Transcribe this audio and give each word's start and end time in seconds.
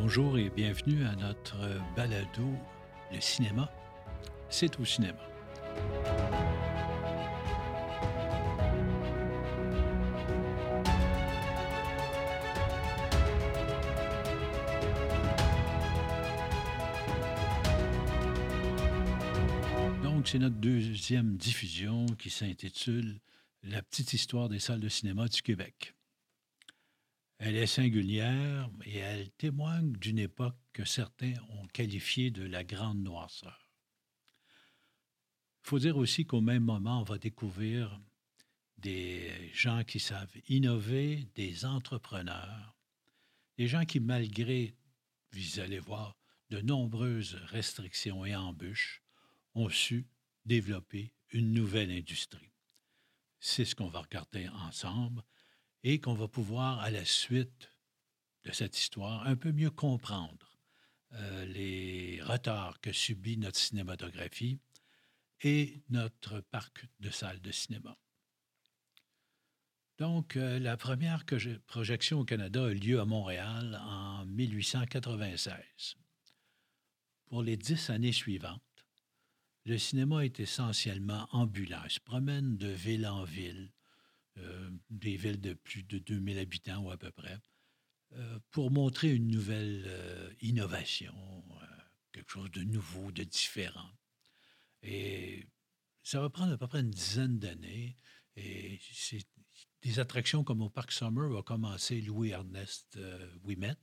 Bonjour 0.00 0.38
et 0.38 0.48
bienvenue 0.48 1.04
à 1.04 1.16
notre 1.16 1.56
balado 1.96 2.48
Le 3.12 3.20
cinéma, 3.20 3.68
c'est 4.48 4.78
au 4.78 4.84
cinéma. 4.84 5.18
Donc, 20.04 20.28
c'est 20.28 20.38
notre 20.38 20.54
deuxième 20.56 21.36
diffusion 21.36 22.06
qui 22.06 22.30
s'intitule 22.30 23.18
La 23.64 23.82
petite 23.82 24.12
histoire 24.12 24.48
des 24.48 24.60
salles 24.60 24.80
de 24.80 24.88
cinéma 24.88 25.26
du 25.26 25.42
Québec. 25.42 25.97
Elle 27.38 27.56
est 27.56 27.66
singulière 27.66 28.68
et 28.84 28.96
elle 28.96 29.30
témoigne 29.30 29.92
d'une 29.92 30.18
époque 30.18 30.58
que 30.72 30.84
certains 30.84 31.34
ont 31.50 31.66
qualifiée 31.68 32.32
de 32.32 32.42
la 32.42 32.64
grande 32.64 33.00
noirceur. 33.00 33.70
Il 35.64 35.68
faut 35.68 35.78
dire 35.78 35.96
aussi 35.96 36.26
qu'au 36.26 36.40
même 36.40 36.64
moment, 36.64 37.00
on 37.00 37.04
va 37.04 37.18
découvrir 37.18 38.00
des 38.78 39.50
gens 39.52 39.84
qui 39.84 40.00
savent 40.00 40.34
innover, 40.48 41.28
des 41.34 41.64
entrepreneurs, 41.64 42.76
des 43.56 43.68
gens 43.68 43.84
qui, 43.84 44.00
malgré, 44.00 44.74
vous 45.32 45.60
allez 45.60 45.78
voir, 45.78 46.16
de 46.50 46.60
nombreuses 46.60 47.34
restrictions 47.46 48.24
et 48.24 48.34
embûches, 48.34 49.02
ont 49.54 49.68
su 49.68 50.08
développer 50.44 51.12
une 51.30 51.52
nouvelle 51.52 51.90
industrie. 51.90 52.52
C'est 53.38 53.64
ce 53.64 53.74
qu'on 53.74 53.88
va 53.88 54.00
regarder 54.00 54.48
ensemble 54.48 55.22
et 55.84 56.00
qu'on 56.00 56.14
va 56.14 56.28
pouvoir, 56.28 56.80
à 56.80 56.90
la 56.90 57.04
suite 57.04 57.72
de 58.44 58.52
cette 58.52 58.78
histoire, 58.78 59.26
un 59.26 59.36
peu 59.36 59.52
mieux 59.52 59.70
comprendre 59.70 60.58
euh, 61.12 61.46
les 61.46 62.20
retards 62.22 62.80
que 62.80 62.92
subit 62.92 63.38
notre 63.38 63.58
cinématographie 63.58 64.58
et 65.42 65.82
notre 65.88 66.40
parc 66.40 66.86
de 67.00 67.10
salles 67.10 67.40
de 67.40 67.52
cinéma. 67.52 67.96
Donc, 69.98 70.36
euh, 70.36 70.58
la 70.58 70.76
première 70.76 71.24
projection 71.66 72.20
au 72.20 72.24
Canada 72.24 72.66
a 72.66 72.70
eu 72.70 72.74
lieu 72.74 73.00
à 73.00 73.04
Montréal 73.04 73.80
en 73.82 74.24
1896. 74.26 75.96
Pour 77.26 77.42
les 77.42 77.56
dix 77.56 77.90
années 77.90 78.12
suivantes, 78.12 78.62
le 79.64 79.76
cinéma 79.76 80.24
est 80.24 80.40
essentiellement 80.40 81.28
ambulant. 81.32 81.82
Il 81.84 81.90
se 81.90 82.00
promène 82.00 82.56
de 82.56 82.68
ville 82.68 83.06
en 83.06 83.24
ville, 83.24 83.72
des 84.90 85.16
villes 85.16 85.40
de 85.40 85.54
plus 85.54 85.82
de 85.82 85.98
2000 85.98 86.38
habitants 86.38 86.82
ou 86.82 86.90
à 86.90 86.96
peu 86.96 87.10
près, 87.10 87.38
euh, 88.12 88.38
pour 88.50 88.70
montrer 88.70 89.14
une 89.14 89.28
nouvelle 89.28 89.84
euh, 89.86 90.32
innovation, 90.40 91.14
quelque 92.12 92.30
chose 92.30 92.50
de 92.50 92.62
nouveau, 92.62 93.12
de 93.12 93.22
différent. 93.22 93.90
Et 94.82 95.46
ça 96.02 96.20
va 96.20 96.30
prendre 96.30 96.52
à 96.52 96.56
peu 96.56 96.66
près 96.66 96.80
une 96.80 96.90
dizaine 96.90 97.38
d'années. 97.38 97.96
Et 98.36 98.80
c'est 98.92 99.26
des 99.82 99.98
attractions 99.98 100.42
comme 100.42 100.62
au 100.62 100.70
Parc 100.70 100.92
Summer 100.92 101.28
va 101.28 101.42
commencer 101.42 102.00
Louis-Ernest 102.00 102.98
Ouimet. 103.42 103.76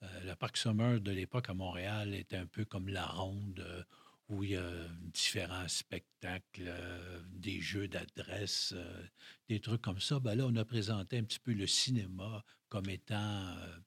le 0.00 0.34
Parc 0.34 0.56
Summer 0.56 1.00
de 1.00 1.10
l'époque 1.10 1.48
à 1.48 1.54
Montréal 1.54 2.14
était 2.14 2.36
un 2.36 2.46
peu 2.46 2.64
comme 2.64 2.88
la 2.88 3.06
ronde 3.06 3.86
où 4.34 4.42
il 4.42 4.50
y 4.50 4.56
a 4.56 4.88
différents 5.12 5.68
spectacles, 5.68 6.66
euh, 6.66 7.20
des 7.30 7.60
jeux 7.60 7.88
d'adresse, 7.88 8.72
euh, 8.76 9.06
des 9.48 9.60
trucs 9.60 9.82
comme 9.82 10.00
ça. 10.00 10.20
Ben 10.20 10.34
là, 10.34 10.46
on 10.46 10.56
a 10.56 10.64
présenté 10.64 11.18
un 11.18 11.24
petit 11.24 11.38
peu 11.38 11.52
le 11.52 11.66
cinéma 11.66 12.44
comme 12.68 12.88
étant 12.88 13.48
euh, 13.56 13.78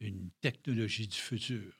une 0.00 0.30
technologie 0.40 1.06
du 1.06 1.16
futur. 1.16 1.72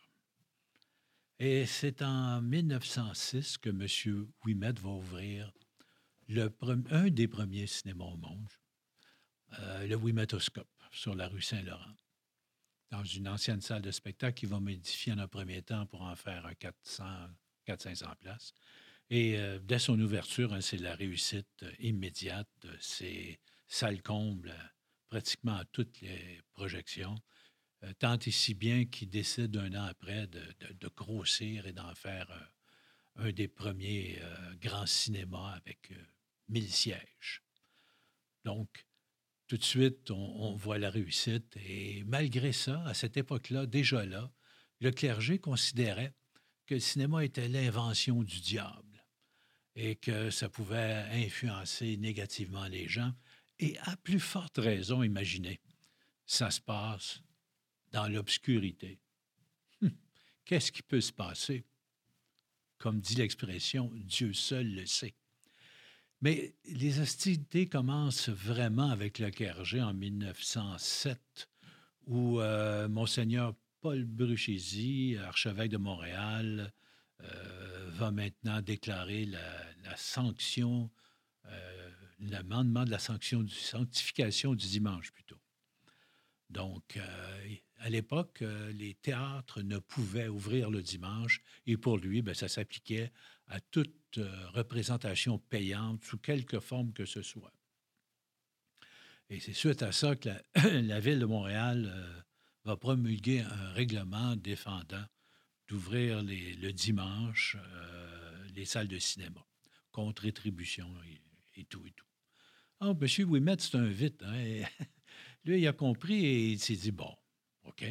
Et 1.39 1.67
c'est 1.67 2.03
en 2.03 2.43
1906 2.43 3.59
que 3.59 3.71
M. 3.71 4.27
Ouimet 4.45 4.73
va 4.73 4.91
ouvrir 4.91 5.53
un 6.91 7.09
des 7.09 7.27
premiers 7.27 7.67
cinémas 7.67 8.05
au 8.05 8.17
monde, 8.17 8.49
le 9.59 9.97
Ouimetoscope, 9.97 10.71
sur 10.93 11.15
la 11.15 11.27
rue 11.29 11.43
Saint-Laurent 11.43 11.95
dans 12.93 13.03
une 13.03 13.27
ancienne 13.27 13.63
salle 13.63 13.83
de 13.83 13.91
spectacle 13.91 14.35
qui 14.35 14.47
va 14.47 14.61
modifier 14.61 15.15
en 15.15 15.19
un 15.19 15.27
premier 15.27 15.63
temps 15.63 15.87
pour 15.87 16.03
en 16.03 16.15
faire 16.15 16.45
un 16.47 16.55
400, 16.55 17.05
400-500 17.67 18.17
places. 18.17 18.53
Et 19.11 19.39
euh, 19.39 19.59
dès 19.63 19.79
son 19.79 20.01
ouverture, 20.01 20.55
hein, 20.55 20.63
c'est 20.63 20.79
la 20.79 20.95
réussite 20.95 21.63
euh, 21.63 21.73
immédiate. 21.81 22.49
C'est 22.81 23.41
salle 23.69 24.03
comble 24.03 24.51
euh, 24.51 24.67
pratiquement 25.09 25.57
à 25.57 25.65
toutes 25.67 26.01
les 26.01 26.41
projections. 26.55 27.17
tant 27.99 28.19
et 28.19 28.31
si 28.31 28.55
bien 28.55 28.87
qu'il 28.87 29.11
décide 29.11 29.57
un 29.57 29.75
an 29.75 29.85
après 29.85 30.27
de, 30.29 30.89
grossir 30.97 31.67
et 31.67 31.73
d'en 31.75 31.95
faire 31.95 32.29
un 33.17 33.31
des 33.33 33.49
premiers 33.49 34.19
grands 34.61 34.87
cinémas 34.87 35.53
avec 35.53 35.93
1000 36.49 36.73
sièges. 36.73 37.43
Donc, 38.45 38.87
tout 39.47 39.59
de 39.59 39.65
suite, 39.65 40.11
on, 40.11 40.55
voit 40.55 40.79
la 40.79 40.89
réussite. 40.89 41.55
Et 41.57 42.05
malgré 42.05 42.53
ça, 42.53 42.83
à 42.87 42.95
cette 42.95 43.19
époque-là, 43.19 43.67
déjà 43.67 44.07
là, 44.07 44.33
le 44.81 44.91
clergé 44.91 45.39
considérait 45.39 46.15
que 46.73 46.77
le 46.77 46.81
cinéma 46.81 47.23
était 47.23 47.49
l'invention 47.49 48.23
du 48.23 48.41
diable 48.41 49.05
et 49.77 49.95
que 49.95 50.31
ça 50.31 50.49
pouvait 50.49 51.05
influencer 51.13 51.99
négativement 51.99 52.67
les 52.67 52.89
gens. 52.89 53.13
Et 53.59 53.77
à 53.81 53.95
plus 53.99 54.21
forte 54.21 54.57
raison, 54.57 55.03
imaginez, 55.03 55.61
ça 56.25 56.51
se 56.51 56.63
passe 56.63 57.21
dans 57.91 58.09
l'obscurité. 58.09 58.99
Hum, 59.83 59.93
qu'est-ce 60.47 60.73
qui 60.73 60.83
peut 60.83 61.03
se 61.03 61.13
passer? 61.13 61.63
Comme 62.79 63.01
dit 63.01 63.17
l'expression, 63.17 63.93
Dieu 63.95 64.33
seul 64.33 64.75
le 64.75 64.87
sait. 64.87 65.15
Mais 66.23 66.55
les 66.65 67.01
hostilités 67.01 67.69
commencent 67.69 68.31
vraiment 68.31 68.89
avec 68.89 69.19
le 69.19 69.31
clergé 69.31 69.83
en 69.83 69.93
1907, 69.93 71.51
où 72.07 72.41
euh, 72.41 72.89
Monseigneur 72.89 73.55
Paul 73.83 74.05
Bruchesi, 74.05 75.17
archevêque 75.19 75.73
de 75.73 75.77
Montréal, 75.77 76.73
euh, 77.21 77.91
va 77.91 78.13
maintenant 78.13 78.63
déclarer 78.63 79.27
la, 79.27 79.97
sanction, 79.97 80.89
euh, 81.47 81.91
l'amendement 82.21 82.85
de 82.85 82.93
la 82.93 83.01
sanction 83.01 83.43
du 83.43 83.53
sanctification 83.53 84.55
du 84.55 84.69
dimanche 84.69 85.11
plutôt. 85.11 85.41
Donc, 86.49 86.97
euh, 86.97 87.55
à 87.79 87.91
l'époque, 87.91 88.45
les 88.73 88.95
théâtres 88.95 89.63
ne 89.63 89.79
pouvaient 89.79 90.29
ouvrir 90.29 90.71
le 90.71 90.81
dimanche 90.81 91.43
et 91.67 91.77
pour 91.77 91.99
lui, 91.99 92.23
ben, 92.23 92.35
ça 92.35 92.47
s'appliquait 92.47 93.11
à 93.49 93.59
toute 93.59 94.21
représentation 94.55 95.39
payante 95.39 96.05
sous 96.05 96.19
quelque 96.19 96.61
forme 96.61 96.93
que 96.93 97.05
ce 97.05 97.23
soit. 97.23 97.53
Et 99.29 99.41
c'est 99.41 99.55
suite 99.55 99.83
à 99.83 99.91
ça 99.91 100.15
que 100.15 100.29
la 100.55 101.01
ville 101.01 101.19
de 101.19 101.27
Montréal 101.27 102.25
va 102.65 102.77
promulguer 102.77 103.41
un 103.41 103.73
règlement 103.73 104.37
défendant 104.37 105.05
d'ouvrir 105.69 106.23
le 106.23 106.71
dimanche 106.71 107.57
euh, 107.59 108.49
les 108.55 108.65
salles 108.65 108.89
de 108.89 108.99
cinéma 108.99 109.45
contre 109.91 110.23
rétribution 110.23 110.89
et, 111.55 111.65
tout 111.65 111.87
et 111.87 111.93
tout. 111.93 112.07
Ah, 112.81 112.93
M. 113.01 113.31
Ouimet, 113.31 113.57
c'est 113.59 113.77
un 113.77 113.87
vite. 113.87 114.23
Hein, 114.23 114.65
lui, 115.45 115.61
il 115.61 115.69
a 115.69 115.73
compris 115.73 116.25
et 116.25 116.53
il 116.53 116.59
s'est 116.59 116.77
dit, 116.77 116.91
bon, 116.91 117.15
OK, 117.65 117.85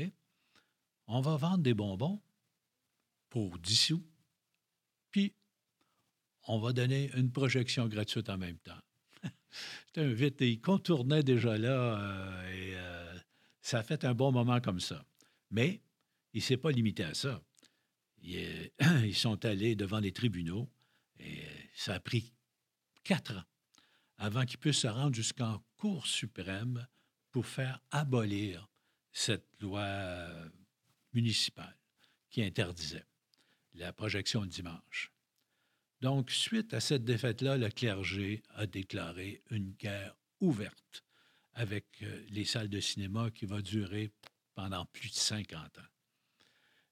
on 1.08 1.22
va 1.22 1.38
vendre 1.38 1.60
des 1.60 1.74
bonbons 1.74 2.22
pour 3.30 3.58
10 3.58 3.76
sous, 3.76 4.04
puis 5.12 5.34
on 6.48 6.60
va 6.60 6.74
donner 6.74 7.12
une 7.16 7.32
projection 7.32 7.88
gratuite 7.88 8.30
en 8.30 8.38
même 8.38 8.58
temps. 8.58 8.80
c'est 9.94 10.02
un 10.02 10.12
vite. 10.12 10.42
Il 10.42 10.60
contournait 10.60 11.24
déjà 11.24 11.58
là 11.58 12.00
euh, 12.00 12.52
et 12.52 12.76
euh, 12.76 13.11
ça 13.62 13.80
a 13.80 13.84
fait 13.84 14.04
un 14.06 14.14
bon 14.14 14.32
moment 14.32 14.60
comme 14.60 14.80
ça. 14.80 15.06
Mais 15.50 15.82
il 16.34 16.38
ne 16.38 16.44
s'est 16.44 16.58
pas 16.58 16.72
limité 16.72 17.04
à 17.04 17.14
ça. 17.14 17.42
Ils 18.24 19.16
sont 19.16 19.46
allés 19.46 19.76
devant 19.76 20.00
les 20.00 20.12
tribunaux 20.12 20.70
et 21.20 21.44
ça 21.74 21.96
a 21.96 22.00
pris 22.00 22.34
quatre 23.04 23.36
ans 23.36 23.44
avant 24.18 24.46
qu'ils 24.46 24.60
puissent 24.60 24.80
se 24.80 24.88
rendre 24.88 25.16
jusqu'en 25.16 25.64
Cour 25.78 26.06
suprême 26.06 26.88
pour 27.32 27.48
faire 27.48 27.80
abolir 27.90 28.70
cette 29.12 29.48
loi 29.60 30.28
municipale 31.14 31.76
qui 32.30 32.44
interdisait 32.44 33.08
la 33.74 33.92
projection 33.92 34.42
le 34.42 34.48
dimanche. 34.48 35.12
Donc, 36.02 36.30
suite 36.30 36.74
à 36.74 36.80
cette 36.80 37.04
défaite-là, 37.04 37.58
le 37.58 37.70
clergé 37.70 38.44
a 38.50 38.68
déclaré 38.68 39.42
une 39.50 39.72
guerre 39.72 40.16
ouverte 40.40 41.04
avec 41.54 41.86
euh, 42.04 42.26
les 42.30 42.46
salles 42.46 42.70
de 42.70 42.80
cinéma 42.80 43.30
qui 43.32 43.46
va 43.46 43.62
durer 43.62 44.12
pendant 44.54 44.86
plus 44.86 45.10
de 45.10 45.16
50 45.16 45.78
ans. 45.80 45.82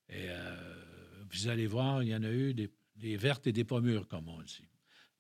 Et 0.09 0.27
euh, 0.29 1.25
vous 1.31 1.47
allez 1.47 1.67
voir, 1.67 2.03
il 2.03 2.09
y 2.09 2.15
en 2.15 2.23
a 2.23 2.31
eu 2.31 2.53
des, 2.53 3.17
vertes 3.17 3.47
et 3.47 3.51
des 3.51 3.63
pommures, 3.63 4.07
comme 4.07 4.27
on 4.27 4.41
dit. 4.41 4.67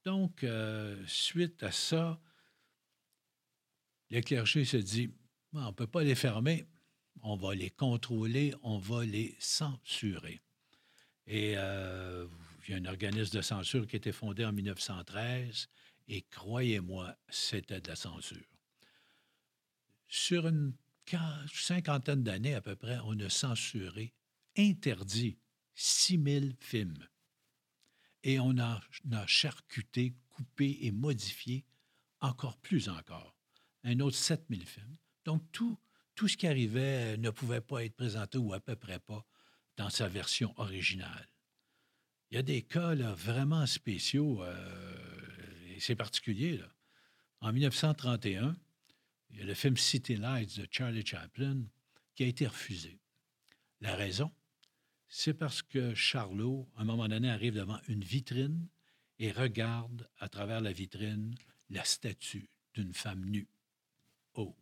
Donc, 0.03 0.43
euh, 0.43 1.01
suite 1.05 1.63
à 1.63 1.71
ça, 1.71 2.19
le 4.09 4.21
clergé 4.21 4.65
se 4.65 4.77
dit 4.77 5.11
on 5.53 5.67
ne 5.67 5.71
peut 5.71 5.87
pas 5.87 6.03
les 6.03 6.15
fermer, 6.15 6.65
on 7.21 7.35
va 7.35 7.53
les 7.53 7.69
contrôler, 7.69 8.53
on 8.63 8.77
va 8.77 9.05
les 9.05 9.35
censurer. 9.39 10.41
Et 11.27 11.51
il 11.51 11.55
y 11.55 12.73
a 12.73 12.77
un 12.77 12.85
organisme 12.85 13.37
de 13.37 13.41
censure 13.41 13.85
qui 13.87 13.95
a 13.95 13.97
été 13.97 14.11
fondé 14.11 14.45
en 14.45 14.51
1913, 14.51 15.69
et 16.07 16.21
croyez-moi, 16.23 17.15
c'était 17.29 17.81
de 17.81 17.87
la 17.87 17.95
censure. 17.95 18.58
Sur 20.09 20.47
une 20.47 20.73
cinquantaine 21.53 22.23
d'années 22.23 22.55
à 22.55 22.61
peu 22.61 22.75
près, 22.75 22.97
on 23.05 23.17
a 23.19 23.29
censuré, 23.29 24.13
interdit 24.57 25.37
6000 25.75 26.55
films. 26.59 27.07
Et 28.23 28.39
on 28.39 28.57
a, 28.57 28.81
a 29.13 29.27
charcuté, 29.27 30.13
coupé 30.29 30.79
et 30.81 30.91
modifié 30.91 31.63
encore 32.19 32.57
plus 32.57 32.89
encore. 32.89 33.35
Un 33.83 33.99
autre 34.01 34.17
7000 34.17 34.65
films. 34.65 34.97
Donc, 35.25 35.43
tout, 35.51 35.77
tout 36.15 36.27
ce 36.27 36.35
qui 36.35 36.47
arrivait 36.47 37.17
ne 37.17 37.29
pouvait 37.29 37.61
pas 37.61 37.85
être 37.85 37.95
présenté 37.95 38.37
ou 38.37 38.53
à 38.53 38.59
peu 38.59 38.75
près 38.75 38.99
pas 38.99 39.25
dans 39.77 39.89
sa 39.89 40.07
version 40.07 40.53
originale. 40.57 41.29
Il 42.31 42.35
y 42.35 42.37
a 42.37 42.43
des 42.43 42.61
cas 42.61 42.93
là, 42.93 43.13
vraiment 43.13 43.65
spéciaux, 43.65 44.43
euh, 44.43 45.75
et 45.75 45.79
c'est 45.79 45.95
particulier. 45.95 46.61
En 47.41 47.53
1931, 47.53 48.55
il 49.29 49.39
y 49.39 49.41
a 49.41 49.45
le 49.45 49.53
film 49.53 49.77
City 49.77 50.15
Lights 50.15 50.59
de 50.59 50.67
Charlie 50.69 51.05
Chaplin 51.05 51.63
qui 52.15 52.23
a 52.23 52.27
été 52.27 52.47
refusé. 52.47 52.99
La 53.81 53.95
raison, 53.95 54.31
c'est 55.07 55.33
parce 55.33 55.61
que 55.61 55.93
Charlot, 55.93 56.69
à 56.75 56.81
un 56.81 56.85
moment 56.85 57.07
donné, 57.07 57.29
arrive 57.29 57.55
devant 57.55 57.79
une 57.87 58.03
vitrine 58.03 58.67
et 59.17 59.31
regarde 59.31 60.09
à 60.19 60.29
travers 60.29 60.61
la 60.61 60.71
vitrine 60.71 61.35
la 61.69 61.83
statue 61.83 62.49
d'une 62.73 62.93
femme 62.93 63.25
nue. 63.25 63.47
Oh, 64.33 64.55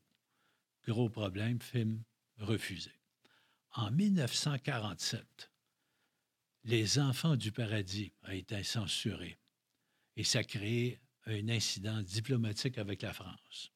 gros 0.85 1.09
problème, 1.09 1.61
film 1.61 2.03
refusé. 2.37 2.91
En 3.71 3.91
1947, 3.91 5.51
Les 6.63 6.99
Enfants 6.99 7.35
du 7.35 7.51
paradis 7.51 8.13
a 8.23 8.35
été 8.35 8.63
censuré 8.63 9.37
et 10.15 10.23
ça 10.23 10.39
a 10.39 10.43
créé 10.43 10.99
un 11.25 11.49
incident 11.49 12.01
diplomatique 12.01 12.77
avec 12.77 13.01
la 13.01 13.13
France. 13.13 13.71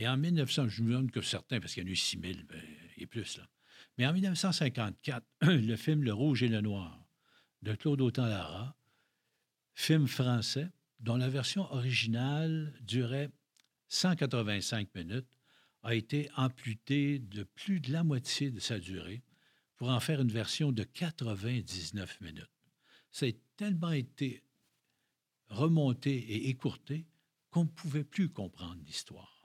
Et 0.00 0.08
en 0.08 0.16
1900, 0.16 0.70
je 0.70 0.82
me 0.82 0.92
demande 0.92 1.10
que 1.10 1.20
certains, 1.20 1.60
parce 1.60 1.74
qu'il 1.74 1.82
y 1.82 1.86
en 1.86 1.90
a 1.90 1.92
eu 1.92 1.96
6 1.96 2.18
000 2.22 2.34
ben, 2.48 2.62
et 2.96 3.04
plus, 3.04 3.36
là. 3.36 3.46
Mais 3.98 4.06
en 4.06 4.14
1954, 4.14 5.26
le 5.42 5.76
film 5.76 6.02
Le 6.02 6.14
Rouge 6.14 6.42
et 6.42 6.48
le 6.48 6.62
Noir 6.62 7.04
de 7.60 7.74
Claude 7.74 8.00
Autant-Lara, 8.00 8.74
film 9.74 10.08
français 10.08 10.70
dont 11.00 11.16
la 11.16 11.28
version 11.28 11.70
originale 11.70 12.72
durait 12.80 13.28
185 13.88 14.88
minutes, 14.94 15.28
a 15.82 15.94
été 15.94 16.30
amputée 16.34 17.18
de 17.18 17.42
plus 17.42 17.80
de 17.80 17.92
la 17.92 18.02
moitié 18.02 18.50
de 18.50 18.58
sa 18.58 18.78
durée 18.78 19.22
pour 19.76 19.90
en 19.90 20.00
faire 20.00 20.22
une 20.22 20.32
version 20.32 20.72
de 20.72 20.82
99 20.82 22.22
minutes. 22.22 22.48
Ça 23.10 23.26
a 23.26 23.30
tellement 23.58 23.92
été 23.92 24.42
remonté 25.48 26.16
et 26.16 26.48
écourté 26.48 27.04
qu'on 27.50 27.64
ne 27.64 27.68
pouvait 27.68 28.04
plus 28.04 28.30
comprendre 28.30 28.80
l'histoire. 28.86 29.39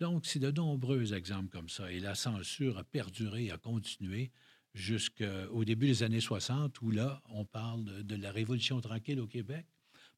Donc, 0.00 0.26
c'est 0.26 0.38
de 0.38 0.50
nombreux 0.50 1.14
exemples 1.14 1.48
comme 1.48 1.68
ça. 1.68 1.90
Et 1.92 2.00
la 2.00 2.14
censure 2.14 2.78
a 2.78 2.84
perduré, 2.84 3.50
a 3.50 3.58
continué 3.58 4.32
jusqu'au 4.74 5.64
début 5.64 5.86
des 5.86 6.02
années 6.02 6.20
60, 6.20 6.80
où 6.80 6.90
là, 6.90 7.22
on 7.28 7.44
parle 7.44 8.02
de, 8.02 8.16
la 8.16 8.32
Révolution 8.32 8.80
tranquille 8.80 9.20
au 9.20 9.26
Québec. 9.26 9.66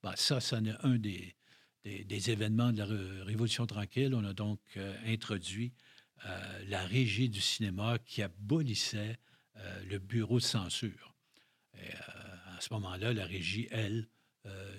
Ben, 0.02 0.14
ça, 0.16 0.40
ça 0.40 0.58
est 0.58 0.86
un 0.86 0.96
des, 0.96 1.34
événements 1.84 2.72
de 2.72 2.78
la 2.78 3.24
Révolution 3.24 3.66
tranquille. 3.66 4.14
On 4.14 4.24
a 4.24 4.32
donc 4.32 4.60
euh, 4.76 4.96
introduit 5.06 5.72
euh, 6.26 6.64
la 6.68 6.84
régie 6.86 7.28
du 7.28 7.40
cinéma 7.40 7.98
qui 7.98 8.22
abolissait 8.22 9.18
euh, 9.56 9.84
le 9.84 9.98
bureau 9.98 10.38
de 10.38 10.44
censure. 10.44 11.14
À 12.56 12.60
ce 12.60 12.72
moment-là, 12.74 13.12
la 13.12 13.26
régie, 13.26 13.66
elle, 13.70 14.08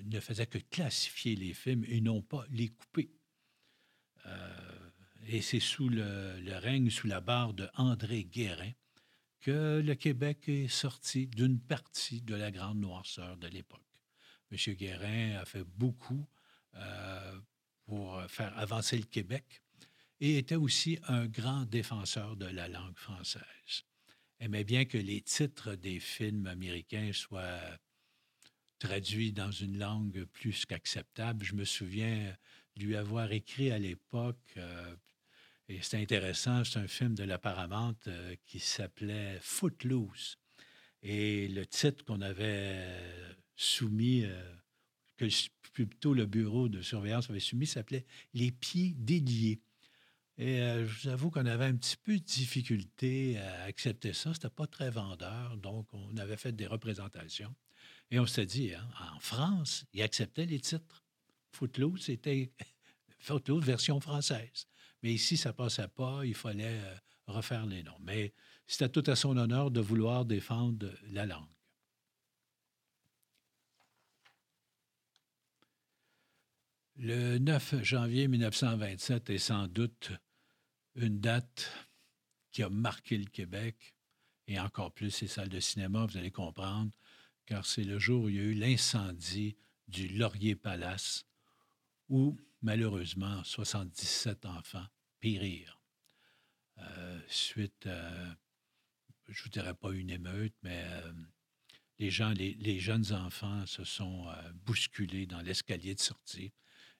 ne 0.05 0.19
faisait 0.19 0.45
que 0.45 0.57
classifier 0.57 1.35
les 1.35 1.53
films 1.53 1.83
et 1.87 1.99
non 1.99 2.21
pas 2.21 2.45
les 2.49 2.69
couper. 2.69 3.09
Et 5.35 5.41
c'est 5.41 5.59
sous 5.59 5.89
le, 5.89 6.57
règne, 6.59 6.89
sous 6.89 7.07
la 7.07 7.19
barre 7.19 7.53
de 7.53 7.67
André 7.75 8.23
Guérin, 8.23 8.71
que 9.41 9.81
le 9.85 9.93
Québec 9.93 10.47
est 10.47 10.69
sorti 10.69 11.27
d'une 11.27 11.59
partie 11.59 12.21
de 12.21 12.35
la 12.35 12.51
grande 12.51 12.79
noirceur 12.79 13.35
de 13.35 13.47
l'époque. 13.47 13.81
M. 14.49 14.73
Guérin 14.75 15.35
a 15.41 15.43
fait 15.43 15.65
beaucoup 15.65 16.25
euh, 16.75 17.39
pour 17.85 18.23
faire 18.29 18.57
avancer 18.57 18.97
le 18.97 19.03
Québec 19.03 19.61
et 20.21 20.37
était 20.37 20.55
aussi 20.55 20.99
un 21.09 21.25
grand 21.25 21.65
défenseur 21.65 22.37
de 22.37 22.45
la 22.45 22.69
langue 22.69 22.97
française. 22.97 23.83
Aimait 24.39 24.63
bien 24.63 24.85
que 24.85 24.97
les 24.97 25.19
titres 25.19 25.75
des 25.75 25.99
films 25.99 26.47
américains 26.47 27.11
soient 27.11 27.77
traduits 28.79 29.33
dans 29.33 29.51
une 29.51 29.77
langue 29.77 30.23
plus 30.31 30.65
qu'acceptable. 30.65 31.43
Je 31.43 31.55
me 31.55 31.65
souviens 31.65 32.33
lui 32.77 32.95
avoir 32.95 33.33
écrit 33.33 33.71
à 33.71 33.79
l'époque, 33.79 34.53
euh, 34.55 34.95
et 35.67 35.81
c'est 35.81 36.01
intéressant, 36.01 36.63
c'est 36.63 36.79
un 36.79 36.87
film 36.87 37.15
de 37.15 37.23
la 37.23 37.37
Paramount 37.37 37.95
euh, 38.07 38.35
qui 38.45 38.59
s'appelait 38.59 39.37
Footloose. 39.41 40.37
Et 41.01 41.47
le 41.47 41.65
titre 41.65 42.03
qu'on 42.03 42.21
avait 42.21 42.87
soumis 43.55 44.25
que 45.17 45.25
plutôt 45.71 46.13
le 46.13 46.25
bureau 46.25 46.69
de 46.69 46.81
surveillance 46.81 47.29
avait 47.29 47.39
soumis 47.39 47.67
s'appelait 47.67 48.05
Les 48.33 48.51
pieds 48.51 48.93
déliés. 48.97 49.61
Et 50.37 50.61
euh, 50.61 50.85
je 50.85 51.03
vous 51.03 51.07
avoue 51.09 51.29
qu'on 51.29 51.45
avait 51.45 51.65
un 51.65 51.75
petit 51.75 51.95
peu 51.95 52.17
de 52.17 52.23
difficulté 52.23 53.37
à 53.37 53.63
accepter 53.63 54.13
ça. 54.13 54.33
C'était 54.33 54.49
pas 54.49 54.67
très 54.67 54.89
vendeur, 54.89 55.57
donc 55.57 55.87
on 55.93 56.17
avait 56.17 56.37
fait 56.37 56.51
des 56.51 56.67
représentations. 56.67 57.55
Et 58.11 58.19
on 58.19 58.25
s'est 58.25 58.45
dit, 58.45 58.73
hein, 58.73 58.87
en 59.15 59.19
France, 59.19 59.85
ils 59.93 60.01
acceptaient 60.01 60.45
les 60.45 60.59
titres. 60.59 61.03
Footloose, 61.51 62.01
c'était 62.01 62.51
Footloose 63.19 63.63
version 63.63 63.99
française. 64.01 64.67
Mais 65.05 65.13
ici, 65.13 65.37
ça 65.37 65.53
passait 65.53 65.87
pas, 65.87 66.25
il 66.25 66.33
fallait 66.33 66.79
euh, 66.81 66.95
refaire 67.27 67.67
les 67.67 67.83
noms. 67.83 67.99
Mais 68.01 68.33
c'était 68.65 68.89
tout 68.89 69.03
à 69.05 69.15
son 69.15 69.37
honneur 69.37 69.69
de 69.69 69.79
vouloir 69.79 70.25
défendre 70.25 70.91
la 71.11 71.27
langue. 71.27 71.47
Le 76.95 77.37
9 77.37 77.83
janvier 77.83 78.27
1927 78.27 79.29
est 79.29 79.37
sans 79.37 79.67
doute 79.67 80.11
une 80.95 81.19
date 81.19 81.71
qui 82.51 82.63
a 82.63 82.69
marqué 82.69 83.19
le 83.19 83.25
Québec 83.25 83.93
et 84.47 84.59
encore 84.59 84.91
plus 84.91 85.21
les 85.21 85.27
salles 85.27 85.49
de 85.49 85.59
cinéma, 85.59 86.07
vous 86.07 86.17
allez 86.17 86.31
comprendre, 86.31 86.89
car 87.45 87.63
c'est 87.63 87.83
le 87.83 87.99
jour 87.99 88.23
où 88.23 88.29
il 88.29 88.35
y 88.37 88.39
a 88.39 88.41
eu 88.41 88.55
l'incendie 88.55 89.55
du 89.87 90.07
Laurier 90.07 90.55
Palace 90.55 91.27
où, 92.09 92.35
malheureusement, 92.63 93.43
77 93.43 94.47
enfants 94.47 94.87
périrent. 95.19 95.81
Euh, 96.79 97.19
suite 97.27 97.87
à, 97.87 98.35
je 99.27 99.39
ne 99.39 99.43
vous 99.43 99.49
dirais 99.49 99.73
pas 99.73 99.91
une 99.91 100.09
émeute, 100.09 100.53
mais 100.61 100.83
euh, 100.85 101.11
les, 101.99 102.79
jeunes 102.79 103.11
enfants 103.13 103.65
se 103.65 103.83
sont 103.83 104.27
euh, 104.29 104.51
bousculés 104.65 105.25
dans 105.25 105.41
l'escalier 105.41 105.95
de 105.95 105.99
sortie 105.99 106.51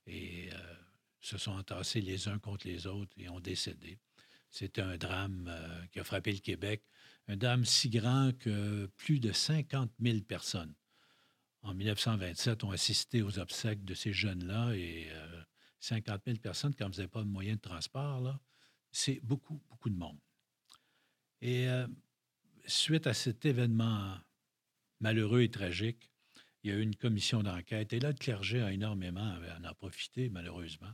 et 0.07 0.49
euh, 0.53 0.75
se 1.21 1.37
sont 1.37 1.51
entassés 1.51 2.01
les 2.01 2.27
uns 2.27 2.39
contre 2.39 2.67
les 2.67 2.87
autres 2.87 3.11
et 3.17 3.29
ont 3.29 3.39
décédé. 3.39 3.99
C'était 4.49 4.81
un 4.81 4.97
drame 4.97 5.47
euh, 5.49 5.85
qui 5.87 5.99
a 5.99 6.03
frappé 6.03 6.31
le 6.31 6.39
Québec, 6.39 6.83
un 7.27 7.35
drame 7.35 7.65
si 7.65 7.89
grand 7.89 8.31
que 8.37 8.87
plus 8.97 9.19
de 9.19 9.31
50 9.31 9.91
000 9.99 10.21
personnes 10.21 10.73
en 11.63 11.73
1927 11.73 12.63
ont 12.63 12.71
assisté 12.71 13.21
aux 13.23 13.39
obsèques 13.39 13.83
de 13.83 13.95
ces 13.95 14.13
jeunes-là 14.13 14.75
et 14.75 15.09
50 15.85 16.15
euh, 16.15 16.31
000 16.31 16.37
personnes, 16.39 16.75
quand 16.75 16.87
vous 16.87 16.97
n'avez 16.97 17.07
pas 17.07 17.21
de 17.21 17.29
moyen 17.29 17.55
de 17.55 17.61
transport, 17.61 18.37
c'est 18.91 19.19
beaucoup, 19.21 19.61
beaucoup 19.69 19.89
de 19.89 19.97
monde. 19.97 20.17
Et 21.41 21.67
suite 22.65 23.07
à 23.07 23.13
cet 23.13 23.45
événement 23.45 24.17
malheureux 24.99 25.41
et 25.41 25.51
tragique, 25.51 26.09
il 26.63 26.71
y 26.71 26.73
a 26.73 26.77
eu 26.77 26.81
une 26.81 26.95
commission 26.95 27.43
d'enquête. 27.43 27.93
Et 27.93 27.99
là, 27.99 28.09
le 28.09 28.17
clergé 28.17 28.61
a 28.61 28.73
énormément 28.73 29.37
en 29.59 29.63
a 29.63 29.73
profité, 29.75 30.29
malheureusement, 30.29 30.91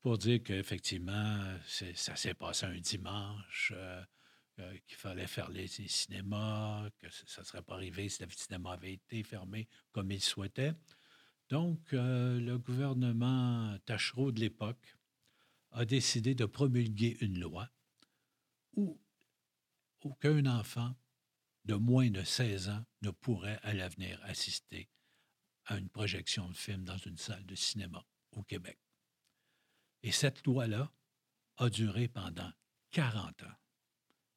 pour 0.00 0.16
dire 0.16 0.42
qu'effectivement, 0.42 1.44
ça 1.66 2.16
s'est 2.16 2.34
passé 2.34 2.64
un 2.64 2.78
dimanche, 2.78 3.72
euh, 3.76 4.02
euh, 4.60 4.76
qu'il 4.86 4.96
fallait 4.96 5.26
faire 5.26 5.50
les, 5.50 5.66
cinémas, 5.66 6.88
que 6.98 7.08
ça 7.10 7.42
ne 7.42 7.46
serait 7.46 7.62
pas 7.62 7.74
arrivé 7.74 8.08
si 8.08 8.22
le 8.22 8.30
cinéma 8.30 8.72
avait 8.72 8.94
été 8.94 9.22
fermé 9.22 9.68
comme 9.92 10.10
il 10.10 10.22
souhaitait. 10.22 10.72
Donc, 11.48 11.94
euh, 11.94 12.38
le 12.40 12.58
gouvernement 12.58 13.78
Tachereau 13.86 14.32
de 14.32 14.40
l'époque 14.40 14.98
a 15.70 15.84
décidé 15.84 16.34
de 16.34 16.44
promulguer 16.44 17.16
une 17.20 17.40
loi 17.40 17.70
où 18.76 19.00
aucun 20.02 20.44
enfant 20.46 20.94
de 21.64 21.74
moins 21.74 22.10
de 22.10 22.22
16 22.22 22.68
ans 22.68 22.84
ne 23.02 23.10
pourrait 23.10 23.58
à 23.62 23.72
l'avenir 23.72 24.20
assister 24.24 24.90
à 25.64 25.78
une 25.78 25.88
projection 25.88 26.48
de 26.48 26.56
film 26.56 26.84
dans 26.84 26.98
une 26.98 27.16
salle 27.16 27.44
de 27.46 27.54
cinéma 27.54 28.06
au 28.32 28.42
Québec. 28.42 28.78
Et 30.02 30.12
cette 30.12 30.46
loi-là 30.46 30.92
a 31.56 31.70
duré 31.70 32.08
pendant 32.08 32.50
40 32.90 33.42
ans. 33.42 33.56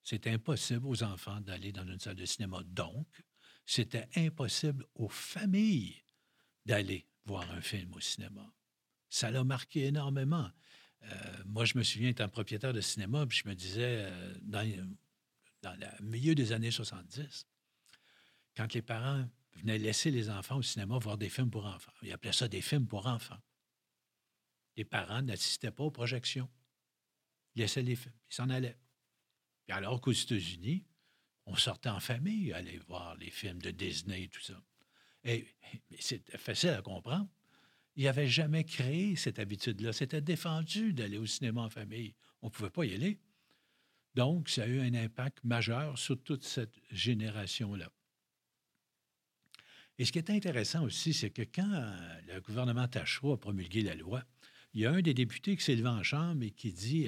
C'était 0.04 0.32
impossible 0.32 0.88
aux 0.88 1.04
enfants 1.04 1.42
d'aller 1.42 1.72
dans 1.72 1.86
une 1.86 2.00
salle 2.00 2.16
de 2.16 2.26
cinéma. 2.26 2.64
Donc, 2.66 3.24
c'était 3.66 4.10
impossible 4.16 4.86
aux 4.96 5.10
familles 5.10 6.02
d'aller 6.66 7.08
voir 7.26 7.50
un 7.52 7.62
film 7.62 7.94
au 7.94 8.00
cinéma. 8.00 8.54
Ça 9.10 9.32
l'a 9.32 9.44
marqué 9.44 9.86
énormément. 9.86 10.50
Euh, 11.04 11.44
moi, 11.46 11.66
je 11.66 11.78
me 11.78 11.84
souviens 11.84 12.10
étant 12.10 12.30
propriétaire 12.30 12.74
de 12.74 12.82
cinéma, 12.82 13.26
puis 13.26 13.40
je 13.44 13.50
me 13.50 13.56
disais, 13.56 14.06
euh, 14.06 14.36
dans, 14.42 14.62
le 15.64 16.04
milieu 16.06 16.36
des 16.36 16.52
années 16.52 16.72
70, 16.72 17.48
quand 18.56 18.74
les 18.74 18.82
parents 18.82 19.28
venaient 19.56 19.78
laisser 19.78 20.12
les 20.12 20.30
enfants 20.30 20.58
au 20.58 20.62
cinéma 20.62 20.98
voir 20.98 21.18
des 21.18 21.30
films 21.30 21.50
pour 21.50 21.66
enfants, 21.66 21.92
ils 22.02 22.12
appelaient 22.12 22.34
ça 22.34 22.48
des 22.48 22.62
films 22.62 22.88
pour 22.88 23.08
enfants. 23.08 23.40
Les 24.78 24.86
parents 24.86 25.22
n'assistaient 25.22 25.72
pas 25.72 25.84
aux 25.84 25.92
projections. 25.92 26.50
Ils 27.56 27.62
laissaient 27.62 27.82
les 27.82 27.96
films, 27.96 28.16
ils 28.30 28.34
s'en 28.34 28.50
allaient. 28.50 28.78
Puis 29.66 29.76
alors 29.76 30.00
qu'aux 30.00 30.12
États-Unis, 30.12 30.86
on 31.46 31.56
sortait 31.56 31.90
en 31.90 32.00
famille, 32.00 32.54
aller 32.54 32.78
voir 32.88 33.16
les 33.16 33.30
films 33.30 33.62
de 33.62 33.72
Disney 33.72 34.24
et 34.24 34.30
tout 34.30 34.42
ça. 34.42 34.62
Et, 35.24 35.46
c'est 36.00 36.38
facile 36.38 36.70
à 36.72 36.82
comprendre. 36.82 37.28
Il 37.96 38.06
n'avait 38.06 38.28
jamais 38.28 38.64
créé 38.64 39.16
cette 39.16 39.40
habitude-là. 39.40 39.94
C'était 39.94 40.22
défendu 40.22 40.94
d'aller 40.94 41.18
au 41.18 41.26
cinéma 41.26 41.62
en 41.62 41.70
famille. 41.70 42.16
On 42.42 42.48
ne 42.48 42.52
pouvait 42.52 42.70
pas 42.70 42.86
y 42.86 42.94
aller. 42.94 43.20
Donc, 44.16 44.50
ça 44.50 44.64
a 44.64 44.68
eu 44.68 44.80
un 44.80 44.94
impact 44.94 45.44
majeur 45.44 45.98
sur 45.98 46.22
toute 46.22 46.44
cette 46.44 46.80
génération-là. 46.90 47.92
Et 49.98 50.06
ce 50.06 50.12
qui 50.12 50.20
est 50.20 50.30
intéressant 50.30 50.84
aussi, 50.84 51.14
c'est 51.14 51.30
que 51.30 51.44
quand 51.44 51.94
le 52.28 52.40
gouvernement 52.42 52.88
Tachereau 52.88 53.34
a 53.34 53.40
promulgué 53.40 53.82
la 53.82 53.96
loi, 53.96 54.24
il 54.74 54.82
y 54.82 54.86
a 54.86 54.92
un 54.92 55.02
des 55.02 55.14
députés 55.14 55.56
qui 55.56 55.64
s'est 55.64 55.86
en 55.86 56.02
chambre 56.02 56.44
et 56.44 56.52
qui 56.52 56.74
dit 56.74 57.08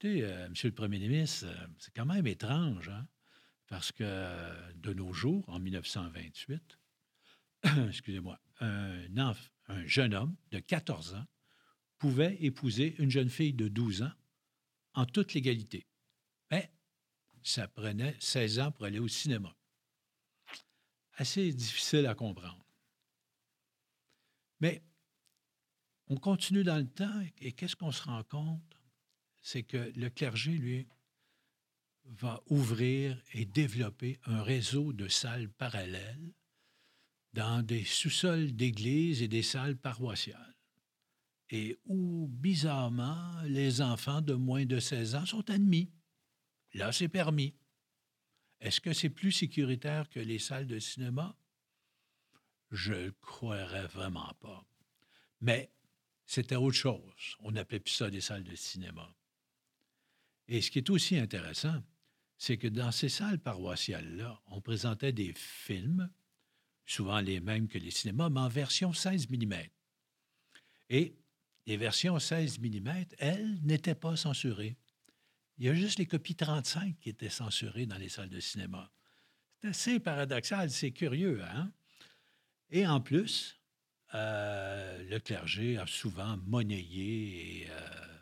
Écoutez, 0.00 0.22
euh, 0.22 0.48
Monsieur 0.48 0.68
le 0.68 0.74
Premier 0.74 1.00
ministre, 1.00 1.46
euh, 1.48 1.66
c'est 1.78 1.92
quand 1.92 2.06
même 2.06 2.26
étrange, 2.28 2.88
hein, 2.88 3.04
parce 3.68 3.92
que 3.92 4.74
de 4.76 4.92
nos 4.92 5.12
jours, 5.12 5.48
en 5.48 5.58
1928, 5.58 6.78
excusez-moi, 7.88 8.40
un, 8.60 9.06
un 9.68 9.86
jeune 9.86 10.14
homme 10.14 10.36
de 10.50 10.58
14 10.58 11.14
ans 11.14 11.26
pouvait 11.98 12.36
épouser 12.40 12.94
une 12.98 13.10
jeune 13.10 13.28
fille 13.28 13.52
de 13.52 13.68
12 13.68 14.02
ans 14.02 14.12
en 14.94 15.04
toute 15.04 15.34
légalité. 15.34 15.86
Mais 16.50 16.72
ça 17.42 17.68
prenait 17.68 18.16
16 18.20 18.58
ans 18.60 18.72
pour 18.72 18.86
aller 18.86 18.98
au 18.98 19.08
cinéma. 19.08 19.54
Assez 21.14 21.52
difficile 21.52 22.06
à 22.06 22.14
comprendre. 22.14 22.64
Mais 24.60 24.82
on 26.06 26.16
continue 26.16 26.64
dans 26.64 26.78
le 26.78 26.88
temps 26.88 27.22
et 27.38 27.52
qu'est-ce 27.52 27.76
qu'on 27.76 27.92
se 27.92 28.02
rend 28.02 28.24
compte? 28.24 28.80
C'est 29.42 29.62
que 29.62 29.92
le 29.96 30.10
clergé, 30.10 30.52
lui, 30.52 30.88
va 32.08 32.42
ouvrir 32.46 33.20
et 33.34 33.44
développer 33.44 34.18
un 34.24 34.42
réseau 34.42 34.92
de 34.92 35.08
salles 35.08 35.48
parallèles 35.48 36.32
dans 37.32 37.62
des 37.62 37.84
sous-sols 37.84 38.52
d'églises 38.54 39.22
et 39.22 39.28
des 39.28 39.42
salles 39.42 39.76
paroissiales. 39.76 40.56
Et 41.50 41.78
où, 41.84 42.28
bizarrement, 42.28 43.30
les 43.44 43.80
enfants 43.80 44.20
de 44.20 44.34
moins 44.34 44.66
de 44.66 44.80
16 44.80 45.14
ans 45.14 45.26
sont 45.26 45.48
admis. 45.50 45.90
Là, 46.74 46.92
c'est 46.92 47.08
permis. 47.08 47.54
Est-ce 48.60 48.80
que 48.80 48.92
c'est 48.92 49.10
plus 49.10 49.32
sécuritaire 49.32 50.08
que 50.10 50.20
les 50.20 50.38
salles 50.38 50.66
de 50.66 50.78
cinéma? 50.78 51.36
Je 52.70 52.92
ne 52.92 53.10
croirais 53.10 53.86
vraiment 53.86 54.34
pas. 54.40 54.66
Mais 55.40 55.72
c'était 56.26 56.56
autre 56.56 56.76
chose. 56.76 57.36
On 57.40 57.52
n'appelait 57.52 57.80
plus 57.80 57.94
ça 57.94 58.10
des 58.10 58.20
salles 58.20 58.44
de 58.44 58.54
cinéma. 58.54 59.14
Et 60.48 60.60
ce 60.60 60.70
qui 60.70 60.78
est 60.78 60.90
aussi 60.90 61.16
intéressant, 61.16 61.82
c'est 62.38 62.56
que 62.56 62.68
dans 62.68 62.92
ces 62.92 63.08
salles 63.08 63.40
paroissiales-là, 63.40 64.40
on 64.46 64.60
présentait 64.60 65.12
des 65.12 65.34
films, 65.34 66.08
souvent 66.86 67.20
les 67.20 67.40
mêmes 67.40 67.68
que 67.68 67.78
les 67.78 67.90
cinémas, 67.90 68.30
mais 68.30 68.40
en 68.40 68.48
version 68.48 68.92
16 68.92 69.28
mm. 69.28 69.54
Et 70.90 71.16
les 71.66 71.76
versions 71.76 72.18
16 72.18 72.60
mm, 72.60 73.04
elles, 73.18 73.58
n'étaient 73.62 73.96
pas 73.96 74.16
censurées. 74.16 74.76
Il 75.58 75.66
y 75.66 75.68
a 75.68 75.74
juste 75.74 75.98
les 75.98 76.06
copies 76.06 76.36
35 76.36 76.96
qui 77.00 77.10
étaient 77.10 77.28
censurées 77.28 77.86
dans 77.86 77.98
les 77.98 78.08
salles 78.08 78.30
de 78.30 78.40
cinéma. 78.40 78.90
C'est 79.60 79.68
assez 79.68 80.00
paradoxal, 80.00 80.70
c'est 80.70 80.92
curieux, 80.92 81.42
hein? 81.42 81.72
Et 82.70 82.86
en 82.86 83.00
plus, 83.00 83.58
euh, 84.14 85.02
le 85.10 85.18
clergé 85.18 85.78
a 85.78 85.86
souvent 85.86 86.36
monnayé 86.46 87.62
et 87.62 87.70
euh, 87.70 88.17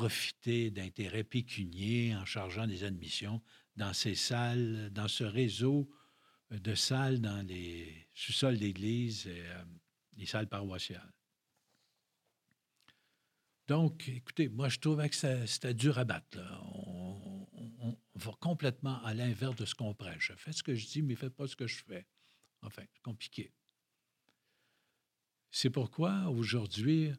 profité 0.00 0.70
d'intérêts 0.70 1.24
pécuniers 1.24 2.16
en 2.16 2.24
chargeant 2.24 2.66
des 2.66 2.84
admissions 2.84 3.42
dans 3.76 3.92
ces 3.92 4.14
salles, 4.14 4.88
dans 4.94 5.08
ce 5.08 5.24
réseau 5.24 5.90
de 6.50 6.74
salles 6.74 7.20
dans 7.20 7.46
les 7.46 8.08
sous-sols 8.14 8.56
d'église 8.56 9.26
et 9.26 9.42
euh, 9.46 9.62
les 10.16 10.24
salles 10.24 10.48
paroissiales. 10.48 11.12
Donc, 13.68 14.08
écoutez, 14.08 14.48
moi, 14.48 14.70
je 14.70 14.78
trouvais 14.78 15.10
que 15.10 15.46
c'était 15.46 15.74
dur 15.74 15.98
à 15.98 16.04
battre. 16.04 16.38
On, 16.62 17.46
on, 17.82 17.96
va 18.14 18.32
complètement 18.40 19.04
à 19.04 19.12
l'inverse 19.12 19.56
de 19.56 19.66
ce 19.66 19.74
qu'on 19.74 19.94
prêche. 19.94 20.32
Faites 20.36 20.54
ce 20.54 20.62
que 20.62 20.74
je 20.74 20.86
dis, 20.86 21.02
mais 21.02 21.14
faites 21.14 21.36
pas 21.36 21.46
ce 21.46 21.56
que 21.56 21.66
je 21.66 21.84
fais. 21.84 22.06
Enfin, 22.62 22.84
c'est 22.90 23.02
compliqué. 23.02 23.52
C'est 25.50 25.70
pourquoi 25.70 26.30
aujourd'hui, 26.30 27.12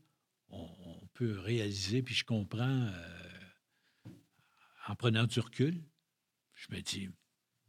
on, 0.52 1.08
peut 1.14 1.40
réaliser, 1.40 2.02
puis 2.02 2.16
je 2.16 2.24
comprends, 2.24 2.88
euh, 2.88 4.10
en 4.88 4.96
prenant 4.96 5.26
du 5.26 5.40
recul, 5.40 5.84
je 6.54 6.74
me 6.74 6.82
dis, 6.82 7.10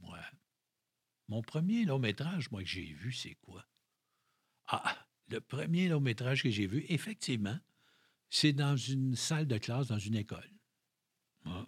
ouais, 0.01 0.19
mon 1.29 1.43
premier 1.43 1.85
long 1.85 1.99
métrage, 1.99 2.51
moi, 2.51 2.63
que 2.63 2.69
j'ai 2.69 2.93
vu, 2.93 3.13
c'est 3.13 3.35
quoi? 3.37 3.67
Ah, 4.69 5.07
le 5.29 5.41
premier 5.41 5.89
long 5.89 6.01
métrage 6.01 6.43
que 6.43 6.51
j'ai 6.51 6.67
vu, 6.67 6.85
effectivement, 6.89 7.59
c'est 8.31 8.53
dans 8.53 8.77
une 8.77 9.17
salle 9.17 9.47
de 9.47 9.59
classe, 9.59 9.89
dans 9.89 9.99
une 9.99 10.17
école. 10.17 10.51
Ah. 11.45 11.67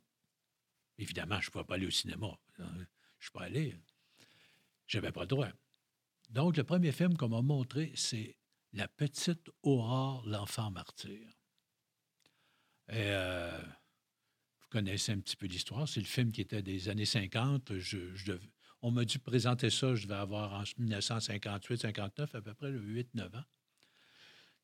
Évidemment, 0.99 1.41
je 1.41 1.49
ne 1.49 1.51
pouvais 1.53 1.65
pas 1.65 1.75
aller 1.75 1.87
au 1.87 1.91
cinéma. 1.91 2.39
Je 2.57 2.63
ne 2.63 2.85
suis 3.21 3.33
pas 3.33 3.45
allé. 3.45 3.77
Je 4.87 4.99
n'avais 4.99 5.13
pas 5.13 5.23
le 5.23 5.27
droit. 5.27 5.49
Donc, 6.31 6.57
le 6.57 6.65
premier 6.65 6.93
film 6.93 7.17
qu'on 7.17 7.29
m'a 7.29 7.43
montré, 7.43 7.93
c'est 7.97 8.37
la 8.75 8.89
petite 8.89 9.51
Aurore, 9.63 10.25
l'enfant 10.27 10.71
martyr. 10.71 11.21
Euh, 12.91 13.63
vous 14.61 14.69
connaissez 14.69 15.13
un 15.13 15.21
petit 15.21 15.37
peu 15.37 15.47
l'histoire. 15.47 15.89
C'est 15.89 16.01
le 16.01 16.07
film 16.07 16.33
qui 16.33 16.41
était 16.41 16.63
des 16.63 16.89
années 16.89 17.07
50. 17.07 17.79
Je, 17.79 17.99
on 18.83 18.91
m'a 18.91 19.05
dû 19.05 19.19
présenter 19.19 19.71
ça, 19.71 19.95
je 19.95 20.03
devais 20.03 20.19
avoir 20.19 20.53
en 20.55 20.63
1958-59, 20.65 22.37
à 22.37 22.43
peu 22.43 22.55
près 22.55 22.73
8-9 22.73 23.37
ans. 23.37 23.45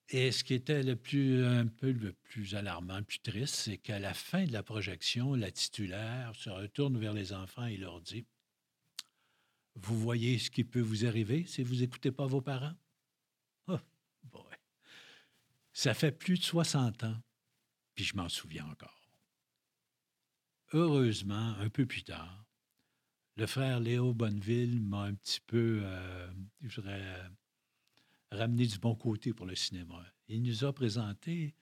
Et 0.09 0.33
ce 0.33 0.43
qui 0.43 0.55
était 0.55 0.83
le 0.83 0.97
plus, 0.97 1.45
un 1.45 1.69
peu 1.69 1.93
le 1.93 2.13
plus 2.13 2.57
alarmant, 2.57 2.99
le 2.99 3.05
plus 3.05 3.21
triste, 3.21 3.55
c'est 3.55 3.79
qu'à 3.79 4.01
la 4.01 4.13
fin 4.13 4.45
de 4.45 4.53
la 4.53 4.65
projection, 4.65 5.37
la 5.37 5.53
titulaire 5.53 6.35
se 6.35 6.51
retourne 6.51 6.99
vers 6.99 7.15
les 7.15 7.33
enfants 7.33 7.67
et 7.67 7.77
leur 7.77 8.01
dit 8.01 8.27
Vous 9.77 9.97
voyez 9.97 10.41
ce 10.41 10.51
qui 10.51 10.65
peut 10.65 10.81
vous 10.81 11.07
arriver 11.07 11.47
si 11.47 11.63
vous 11.63 11.77
n'écoutez 11.77 12.11
pas 12.11 12.27
vos 12.27 12.41
parents 12.41 12.75
ça 15.73 15.95
fait 15.95 16.13
plus 16.13 16.39
de 16.39 16.45
60 16.45 17.05
ans, 17.05 17.17
puis 17.95 18.05
je 18.05 18.17
m'en 18.17 18.29
souviens 18.29 18.67
encore. 18.67 19.11
Heureusement, 20.73 21.55
un 21.59 21.69
peu 21.69 21.87
plus 21.87 22.05
tard, 22.05 22.45
le 23.37 23.47
frère 23.47 23.81
Léo 23.81 24.13
Bonneville 24.13 24.81
m'a 24.81 25.03
un 25.03 25.15
petit 25.15 25.41
peu, 25.41 25.81
euh, 25.83 26.31
je 26.63 26.81
voudrais, 26.81 27.03
ramené 28.31 28.67
du 28.67 28.79
bon 28.79 28.95
côté 28.95 29.33
pour 29.33 29.47
le 29.47 29.55
cinéma. 29.55 30.05
Il 30.29 30.43
nous 30.43 30.65
a 30.65 30.73
présenté, 30.73 31.55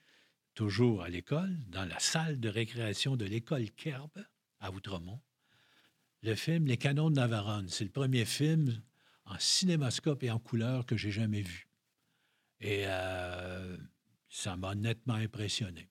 toujours 0.53 1.03
à 1.03 1.09
l'école, 1.09 1.57
dans 1.67 1.85
la 1.85 1.99
salle 1.99 2.39
de 2.39 2.49
récréation 2.49 3.15
de 3.15 3.25
l'école 3.25 3.71
Kerb, 3.71 4.11
à 4.59 4.71
Outremont, 4.71 5.21
le 6.21 6.35
film 6.35 6.65
Les 6.65 6.77
Canons 6.77 7.09
de 7.09 7.15
Navarone. 7.15 7.69
C'est 7.69 7.85
le 7.85 7.91
premier 7.91 8.25
film 8.25 8.81
en 9.25 9.39
cinémascope 9.39 10.23
et 10.23 10.31
en 10.31 10.39
couleur 10.39 10.85
que 10.85 10.97
j'ai 10.97 11.11
jamais 11.11 11.41
vu. 11.41 11.67
Et 12.59 12.83
euh, 12.85 13.77
ça 14.29 14.55
m'a 14.55 14.75
nettement 14.75 15.15
impressionné. 15.15 15.89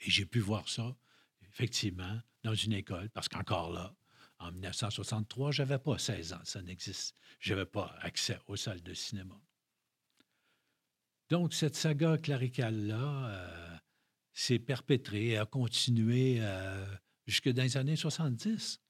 Et 0.00 0.10
j'ai 0.10 0.26
pu 0.26 0.40
voir 0.40 0.68
ça, 0.68 0.96
effectivement, 1.42 2.20
dans 2.42 2.54
une 2.54 2.72
école, 2.72 3.08
parce 3.10 3.28
qu'encore 3.28 3.72
là, 3.72 3.94
en 4.38 4.52
1963, 4.52 5.52
je 5.52 5.62
n'avais 5.62 5.78
pas 5.78 5.98
16 5.98 6.32
ans, 6.34 6.40
ça 6.44 6.60
n'existe. 6.60 7.16
Je 7.38 7.54
n'avais 7.54 7.66
pas 7.66 7.96
accès 8.00 8.38
aux 8.46 8.56
salles 8.56 8.82
de 8.82 8.92
cinéma. 8.92 9.40
Donc, 11.30 11.54
cette 11.54 11.76
saga 11.76 12.18
cléricale-là 12.18 13.28
euh, 13.28 13.76
s'est 14.32 14.58
perpétrée 14.58 15.28
et 15.28 15.38
a 15.38 15.46
continué 15.46 16.38
euh, 16.40 16.84
jusque 17.26 17.48
dans 17.48 17.62
les 17.62 17.76
années 17.76 17.96
70, 17.96 18.80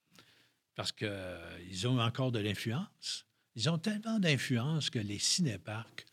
parce 0.75 0.91
qu'ils 0.91 1.87
ont 1.87 2.01
encore 2.01 2.33
de 2.33 2.41
l'influence. 2.41 3.27
Ils 3.55 3.71
ont 3.71 3.79
tellement 3.79 4.19
d'influence 4.19 4.91
que 4.91 4.99
les 4.99 5.21
cinéparcs 5.21 6.05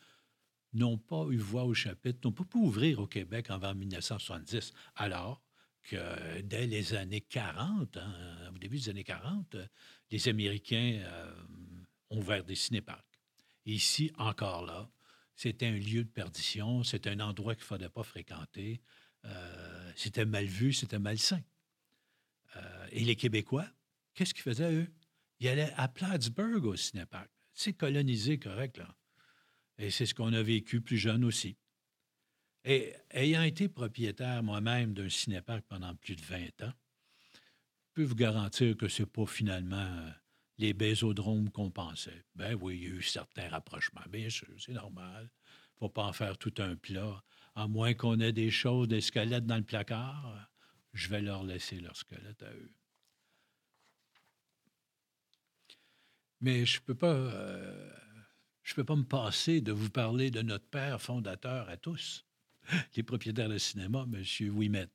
n'ont 0.72 0.98
pas 0.98 1.26
eu 1.30 1.36
voix 1.36 1.64
au 1.64 1.74
chapitre, 1.74 2.20
n'ont 2.24 2.32
pas 2.32 2.44
pu 2.44 2.58
ouvrir 2.58 3.00
au 3.00 3.06
Québec 3.06 3.46
avant 3.50 3.74
1970. 3.74 4.72
Alors, 4.96 5.42
euh, 5.92 6.42
dès 6.42 6.66
les 6.66 6.94
années 6.94 7.20
40, 7.20 7.96
hein, 7.96 8.50
au 8.54 8.58
début 8.58 8.78
des 8.78 8.88
années 8.88 9.04
40, 9.04 9.56
les 10.10 10.28
Américains 10.28 11.02
ont 12.10 12.18
ouvert 12.18 12.44
des 12.44 12.54
cinéparcs. 12.54 13.04
Ici, 13.66 14.12
encore 14.16 14.64
là, 14.64 14.90
c'était 15.36 15.66
un 15.66 15.72
lieu 15.76 16.04
de 16.04 16.08
perdition, 16.08 16.82
c'était 16.82 17.10
un 17.10 17.20
endroit 17.20 17.54
qu'il 17.54 17.64
ne 17.64 17.66
fallait 17.66 17.88
pas 17.88 18.02
fréquenter. 18.02 18.80
c'était 19.96 20.24
mal 20.24 20.44
vu, 20.44 20.72
c'était 20.72 20.98
malsain. 20.98 21.42
et 22.90 23.04
les 23.04 23.16
Québécois, 23.16 23.66
qu'est-ce 24.14 24.34
qu'ils 24.34 24.42
faisaient, 24.42 24.72
eux? 24.72 24.92
Ils 25.40 25.48
allaient 25.48 25.72
à 25.76 25.88
Plattsburgh 25.88 26.64
au 26.64 26.76
cinéparc. 26.76 27.28
C'est 27.52 27.72
colonisé, 27.72 28.38
correct, 28.38 28.78
là. 28.78 28.94
Et 29.78 29.90
c'est 29.90 30.06
ce 30.06 30.14
qu'on 30.14 30.32
a 30.32 30.42
vécu 30.42 30.80
plus 30.80 30.98
jeune 30.98 31.24
aussi. 31.24 31.56
Et 32.64 32.94
ayant 33.10 33.42
été 33.42 33.68
propriétaire 33.68 34.42
moi-même 34.42 34.94
d'un 34.94 35.08
cinéparc 35.08 35.64
pendant 35.68 35.94
plus 35.96 36.14
de 36.14 36.22
20 36.22 36.62
ans, 36.62 36.72
je 37.32 37.94
peux 37.94 38.04
vous 38.04 38.14
garantir 38.14 38.76
que 38.76 38.88
ce 38.88 39.02
n'est 39.02 39.06
pas 39.06 39.26
finalement 39.26 39.76
euh, 39.76 40.10
les 40.58 40.72
bésodromes 40.72 41.50
qu'on 41.50 41.70
pensait. 41.70 42.24
Ben 42.34 42.56
oui, 42.60 42.76
il 42.76 42.82
y 42.84 42.86
a 42.86 42.94
eu 42.94 43.02
certains 43.02 43.48
rapprochements, 43.48 44.02
bien 44.08 44.30
sûr, 44.30 44.48
c'est 44.58 44.72
normal. 44.72 45.30
Il 45.32 45.74
ne 45.74 45.78
faut 45.80 45.88
pas 45.88 46.04
en 46.04 46.12
faire 46.12 46.38
tout 46.38 46.54
un 46.58 46.76
plat. 46.76 47.22
À 47.54 47.66
moins 47.66 47.94
qu'on 47.94 48.20
ait 48.20 48.32
des 48.32 48.50
choses, 48.50 48.88
des 48.88 49.00
squelettes 49.00 49.44
dans 49.44 49.56
le 49.56 49.64
placard, 49.64 50.48
je 50.94 51.08
vais 51.08 51.20
leur 51.20 51.42
laisser 51.42 51.80
leur 51.80 51.96
squelette 51.96 52.42
à 52.42 52.52
eux. 52.52 52.72
Mais 56.40 56.64
je 56.64 56.78
ne 56.78 56.84
peux 56.84 56.94
pas. 56.94 57.12
Euh, 57.12 57.92
je 58.62 58.74
peux 58.74 58.84
pas 58.84 58.96
me 58.96 59.04
passer 59.04 59.60
de 59.60 59.72
vous 59.72 59.90
parler 59.90 60.30
de 60.30 60.42
notre 60.42 60.66
père 60.66 61.00
fondateur 61.00 61.68
à 61.68 61.76
tous, 61.76 62.24
les 62.96 63.02
propriétaires 63.02 63.48
de 63.48 63.58
cinéma, 63.58 64.06
M. 64.12 64.54
Ouimet, 64.54 64.88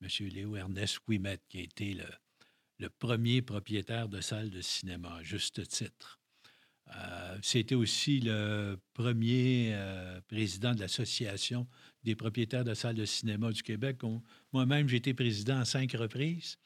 M. 0.00 0.08
Léo 0.28 0.56
Ernest 0.56 1.00
Ouimet, 1.08 1.38
qui 1.48 1.58
a 1.58 1.62
été 1.62 1.94
le, 1.94 2.88
premier 2.98 3.42
propriétaire 3.42 4.08
de 4.08 4.20
salle 4.20 4.50
de 4.50 4.60
cinéma, 4.60 5.16
à 5.16 5.22
juste 5.22 5.68
titre. 5.68 6.20
Euh, 6.96 7.38
C'était 7.40 7.76
aussi 7.76 8.18
le 8.18 8.76
premier 8.92 9.70
euh, 9.72 10.20
président 10.26 10.74
de 10.74 10.80
l'Association 10.80 11.68
des 12.02 12.16
propriétaires 12.16 12.64
de 12.64 12.74
salles 12.74 12.96
de 12.96 13.04
cinéma 13.04 13.52
du 13.52 13.62
Québec. 13.62 13.98
Moi-même, 14.52 14.88
j'ai 14.88 14.96
été 14.96 15.14
président 15.14 15.60
à 15.60 15.64
cinq 15.64 15.92
reprises. 15.92 16.58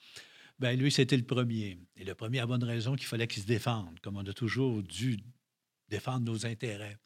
Ben 0.58 0.78
lui, 0.78 0.90
c'était 0.90 1.18
le 1.18 1.22
premier. 1.22 1.78
Et 1.96 2.04
le 2.04 2.14
premier 2.14 2.40
a 2.40 2.46
bonne 2.46 2.64
raison 2.64 2.96
qu'il 2.96 3.06
fallait 3.06 3.26
qu'il 3.26 3.42
se 3.42 3.46
défende, 3.46 4.00
comme 4.00 4.16
on 4.16 4.24
a 4.24 4.32
toujours 4.32 4.82
dû 4.82 5.18
défendre 5.88 6.24
nos 6.24 6.46
intérêts. 6.46 6.98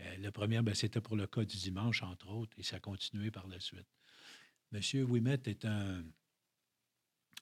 Euh, 0.00 0.16
le 0.18 0.30
premier, 0.30 0.60
ben, 0.62 0.74
c'était 0.74 1.00
pour 1.00 1.16
le 1.16 1.26
cas 1.26 1.44
du 1.44 1.56
dimanche, 1.56 2.02
entre 2.02 2.28
autres, 2.28 2.56
et 2.58 2.62
ça 2.62 2.76
a 2.76 2.80
continué 2.80 3.30
par 3.30 3.46
la 3.46 3.60
suite. 3.60 3.86
Monsieur 4.72 5.04
Ouimet 5.04 5.38
est 5.46 5.64
un, 5.64 6.02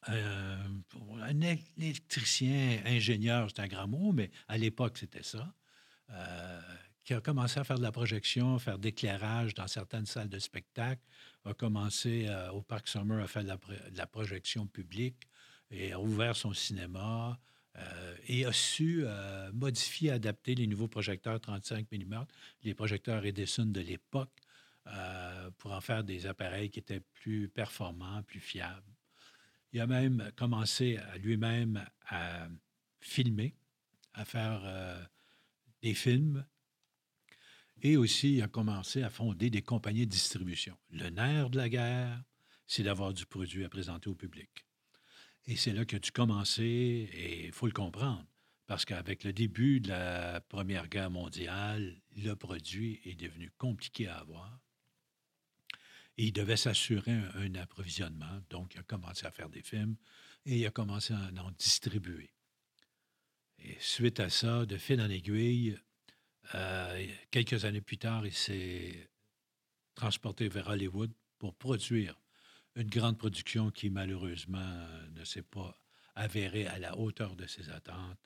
un, 0.06 1.40
électricien, 1.78 2.82
ingénieur, 2.84 3.48
c'est 3.50 3.62
un 3.62 3.68
grand 3.68 3.88
mot, 3.88 4.12
mais 4.12 4.30
à 4.48 4.58
l'époque, 4.58 4.98
c'était 4.98 5.22
ça, 5.22 5.54
euh, 6.10 6.60
qui 7.04 7.14
a 7.14 7.20
commencé 7.20 7.58
à 7.58 7.64
faire 7.64 7.78
de 7.78 7.82
la 7.82 7.92
projection, 7.92 8.58
faire 8.58 8.78
d'éclairage 8.78 9.54
dans 9.54 9.66
certaines 9.66 10.06
salles 10.06 10.28
de 10.28 10.38
spectacle, 10.38 11.02
a 11.44 11.54
commencé 11.54 12.26
euh, 12.28 12.50
au 12.52 12.62
Parc 12.62 12.88
Summer 12.88 13.22
à 13.22 13.26
faire 13.26 13.44
de 13.44 13.96
la 13.96 14.06
projection 14.06 14.66
publique, 14.66 15.28
et 15.70 15.92
a 15.92 16.00
ouvert 16.00 16.36
son 16.36 16.52
cinéma 16.52 17.38
euh, 17.76 18.16
et 18.28 18.45
a 18.45 18.52
su 18.52 19.02
euh, 19.04 19.50
modifier, 19.52 20.11
adapter 20.11 20.54
les 20.54 20.66
nouveaux 20.66 20.88
projecteurs 20.88 21.40
35 21.40 21.90
mm, 21.90 22.25
les 22.62 22.75
projecteurs 22.75 23.25
Edison 23.25 23.66
de 23.66 23.81
l'époque, 23.81 24.33
euh, 24.87 25.50
pour 25.59 25.73
en 25.73 25.81
faire 25.81 26.04
des 26.04 26.26
appareils 26.26 26.71
qui 26.71 26.78
étaient 26.78 27.02
plus 27.15 27.49
performants, 27.49 28.23
plus 28.23 28.41
fiables. 28.41 28.82
Il 29.73 29.80
a 29.80 29.87
même 29.87 30.30
commencé 30.37 30.99
lui-même 31.19 31.84
à 32.06 32.47
filmer, 33.00 33.56
à 34.13 34.25
faire 34.25 34.63
des 35.82 35.95
films 35.95 36.47
et 37.82 37.97
aussi 37.97 38.37
il 38.37 38.43
a 38.43 38.49
commencé 38.49 39.02
à 39.02 39.10
fonder 39.10 39.50
des 39.50 39.63
compagnies 39.63 40.06
de 40.06 40.10
distribution. 40.10 40.76
Le 40.91 41.10
nerf 41.10 41.50
de 41.50 41.58
la 41.58 41.69
guerre, 41.69 42.23
c'est 42.67 42.82
d'avoir 42.82 43.13
du 43.13 43.26
produit 43.26 43.65
à 43.65 43.69
présenter 43.69 44.08
au 44.08 44.15
public. 44.15 44.65
Et 45.47 45.57
c'est 45.57 45.73
là 45.73 45.85
que 45.85 45.97
tu 45.97 46.11
commencé, 46.11 46.63
et 47.13 47.47
il 47.47 47.52
faut 47.52 47.67
le 47.67 47.73
comprendre, 47.73 48.25
parce 48.67 48.85
qu'avec 48.85 49.25
le 49.25 49.33
début 49.33 49.80
de 49.80 49.91
la 49.91 50.41
Première 50.41 50.89
Guerre 50.89 51.11
mondiale, 51.11 52.00
le 52.17 52.35
produit 52.35 53.00
est 53.04 53.15
devenu 53.15 53.50
compliqué 53.59 54.09
à 54.09 54.19
avoir. 54.19 54.59
Il 56.17 56.33
devait 56.33 56.57
s'assurer 56.57 57.13
un, 57.35 57.54
approvisionnement. 57.57 58.41
Donc, 58.49 58.75
il 58.75 58.80
a 58.80 58.85
commencé 58.85 59.26
à 59.26 59.30
faire 59.30 59.50
des 59.50 59.63
films 59.63 59.97
et 60.47 60.59
il 60.59 60.67
a 60.67 60.71
commencé 60.71 61.13
à 61.13 61.30
en 61.43 61.50
distribuer. 61.50 62.30
Et 63.59 63.76
suite 63.80 64.21
à 64.21 64.30
ça, 64.30 64.65
de 64.65 64.78
fil 64.78 65.00
en 65.00 65.11
aiguille, 65.11 65.78
euh, 66.54 67.07
quelques 67.30 67.65
années 67.65 67.80
plus 67.80 67.99
tard, 67.99 68.26
il 68.26 68.33
s'est 68.33 69.11
transporté 69.95 70.49
vers 70.49 70.69
Hollywood 70.69 71.13
pour 71.39 71.54
produire 71.54 72.19
une 72.76 72.89
grande 72.89 73.19
production 73.19 73.71
qui, 73.71 73.91
malheureusement, 73.91 74.87
ne 75.15 75.25
s'est 75.25 75.43
pas 75.43 75.78
avérée 76.17 76.67
à 76.67 76.78
la 76.78 76.97
hauteur 76.99 77.37
de 77.37 77.47
ses 77.47 77.71
attentes. 77.71 78.19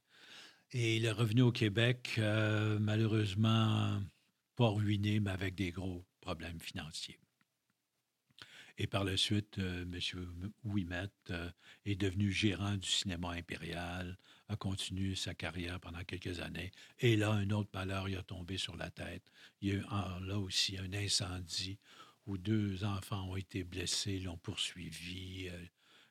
Et 0.73 0.97
il 0.97 1.07
est 1.07 1.13
revenu 1.13 1.43
au 1.43 1.53
Québec, 1.53 2.17
euh, 2.19 2.79
malheureusement, 2.79 4.03
pas 4.57 4.69
ruiné, 4.69 5.21
mais 5.21 5.31
avec 5.31 5.55
des 5.55 5.71
gros 5.71 6.05
problèmes 6.21 6.61
financiers. 6.61 7.19
Et 8.77 8.87
par 8.87 9.05
la 9.05 9.17
suite, 9.17 9.59
euh, 9.59 9.83
M. 9.83 10.53
Ouimet 10.65 11.09
euh, 11.31 11.51
est 11.85 11.97
devenu 11.97 12.31
gérant 12.31 12.77
du 12.77 12.89
cinéma 12.89 13.31
impérial, 13.31 14.19
a 14.49 14.57
continué 14.57 15.15
sa 15.15 15.35
carrière 15.35 15.81
pendant 15.81 16.05
quelques 16.05 16.41
années. 16.41 16.71
Et 17.01 17.17
là, 17.17 17.33
un 17.33 17.51
autre 17.51 17.71
malheur 17.75 18.09
il 18.09 18.17
a 18.17 18.23
tombé 18.23 18.57
sur 18.57 18.77
la 18.77 18.91
tête. 18.91 19.25
Il 19.61 19.69
y 19.69 19.73
a 19.73 19.75
eu 19.75 19.85
là 20.27 20.39
aussi 20.39 20.79
un 20.79 20.93
incendie 20.93 21.79
où 22.29 22.37
deux 22.37 22.85
enfants 22.85 23.25
ont 23.31 23.37
été 23.37 23.65
blessés, 23.65 24.21
l'ont 24.21 24.37
poursuivi 24.37 25.49
euh, 25.49 25.65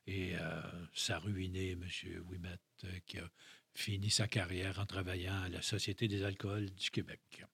et 0.08 0.36
euh, 0.36 0.62
ça 0.94 1.18
a 1.18 1.20
ruiné 1.20 1.72
M. 1.72 1.88
Ouimet, 2.28 2.58
euh, 2.86 3.00
qui 3.06 3.20
a 3.20 3.30
fini 3.76 4.10
sa 4.10 4.28
carrière 4.28 4.80
en 4.80 4.86
travaillant 4.86 5.44
à 5.44 5.50
la 5.50 5.62
Société 5.62 6.08
des 6.08 6.24
alcools 6.24 6.74
du 6.74 6.90
Québec. 6.90 7.46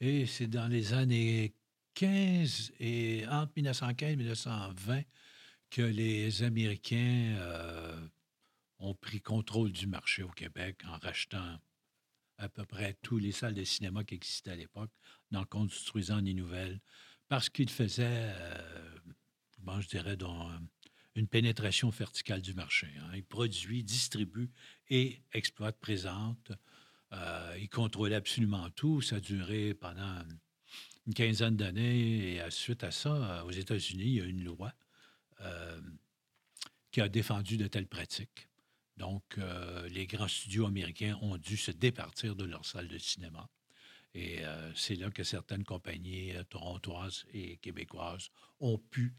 Et 0.00 0.26
c'est 0.26 0.46
dans 0.46 0.68
les 0.68 0.92
années 0.92 1.54
15 1.94 2.72
et 2.78 3.26
entre 3.28 3.52
1915 3.56 4.12
et 4.12 4.16
1920 4.16 5.02
que 5.70 5.82
les 5.82 6.42
Américains 6.42 7.38
ont 8.78 8.94
pris 8.94 9.20
contrôle 9.20 9.72
du 9.72 9.86
marché 9.86 10.22
au 10.22 10.28
Québec 10.28 10.82
en 10.86 10.98
rachetant 10.98 11.58
à 12.38 12.48
peu 12.48 12.64
près 12.64 12.94
tous 13.02 13.18
les 13.18 13.32
salles 13.32 13.54
de 13.54 13.64
cinéma 13.64 14.04
qui 14.04 14.14
existaient 14.14 14.50
à 14.50 14.56
l'époque, 14.56 14.90
en 15.34 15.44
construisant 15.44 16.20
des 16.20 16.34
nouvelles, 16.34 16.80
parce 17.28 17.48
qu'ils 17.48 17.70
faisaient, 17.70 18.34
euh, 18.36 18.98
bon, 19.58 19.80
je 19.80 19.88
dirais, 19.88 20.16
dans 20.16 20.50
une 21.14 21.28
pénétration 21.28 21.90
verticale 21.90 22.42
du 22.42 22.54
marché. 22.54 22.88
Hein. 23.00 23.10
Ils 23.14 23.24
produisent, 23.24 23.84
distribuent 23.84 24.50
et 24.88 25.22
exploitent, 25.32 25.78
présentent. 25.78 26.52
Euh, 27.12 27.56
ils 27.60 27.68
contrôlaient 27.68 28.16
absolument 28.16 28.70
tout. 28.70 29.00
Ça 29.02 29.16
a 29.16 29.20
duré 29.20 29.74
pendant 29.74 30.22
une 31.06 31.14
quinzaine 31.14 31.56
d'années. 31.56 32.36
Et 32.36 32.50
suite 32.50 32.84
à 32.84 32.90
ça, 32.90 33.44
aux 33.44 33.50
États-Unis, 33.50 34.04
il 34.04 34.14
y 34.14 34.20
a 34.20 34.24
une 34.24 34.44
loi 34.44 34.72
euh, 35.40 35.80
qui 36.90 37.00
a 37.00 37.08
défendu 37.08 37.56
de 37.56 37.66
telles 37.66 37.88
pratiques. 37.88 38.48
Donc, 38.96 39.22
euh, 39.38 39.88
les 39.88 40.06
grands 40.06 40.28
studios 40.28 40.66
américains 40.66 41.18
ont 41.22 41.36
dû 41.36 41.56
se 41.56 41.70
départir 41.70 42.36
de 42.36 42.44
leurs 42.44 42.66
salles 42.66 42.88
de 42.88 42.98
cinéma. 42.98 43.48
Et 44.14 44.44
euh, 44.44 44.72
c'est 44.74 44.96
là 44.96 45.10
que 45.10 45.24
certaines 45.24 45.64
compagnies 45.64 46.32
euh, 46.32 46.44
torontoises 46.44 47.24
et 47.32 47.56
québécoises 47.58 48.30
ont 48.60 48.78
pu 48.78 49.14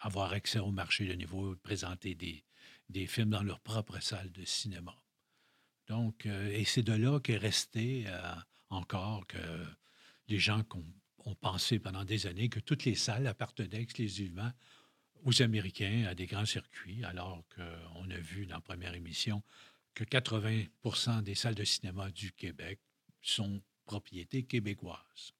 avoir 0.00 0.32
accès 0.32 0.58
au 0.58 0.72
marché 0.72 1.06
de 1.06 1.12
niveau, 1.12 1.54
présenter 1.62 2.16
des, 2.16 3.06
films 3.06 3.30
dans 3.30 3.42
leur 3.42 3.60
propre 3.60 4.00
salle 4.00 4.32
de 4.32 4.44
cinéma. 4.44 4.94
Donc, 5.86 6.26
et 6.26 6.64
c'est 6.64 6.82
de 6.82 6.92
là 6.92 7.20
qu'est 7.20 7.36
resté 7.36 8.06
encore 8.68 9.26
que 9.28 9.38
les 10.26 10.40
gens 10.40 10.64
ont 11.24 11.34
pensé 11.36 11.78
pendant 11.78 12.04
des 12.04 12.26
années 12.26 12.48
que 12.48 12.58
toutes 12.58 12.84
les 12.84 12.96
salles 12.96 13.28
appartenaient 13.28 13.80
exclusivement 13.80 14.50
aux 15.24 15.42
Américains 15.42 16.06
à 16.08 16.14
des 16.14 16.26
grands 16.26 16.46
circuits, 16.46 17.04
alors 17.04 17.42
qu'on 17.54 18.10
a 18.10 18.16
vu 18.18 18.46
dans 18.46 18.56
la 18.56 18.60
première 18.60 18.94
émission 18.94 19.42
que 19.94 20.04
80% 20.04 21.22
des 21.22 21.34
salles 21.34 21.54
de 21.54 21.64
cinéma 21.64 22.10
du 22.10 22.32
Québec 22.32 22.78
sont 23.20 23.60
propriétés 23.84 24.44
québécoises. 24.44 25.34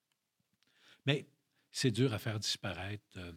Mais 1.06 1.26
c'est 1.70 1.90
dur 1.90 2.12
à 2.12 2.18
faire 2.18 2.38
disparaître 2.38 3.04
euh, 3.16 3.32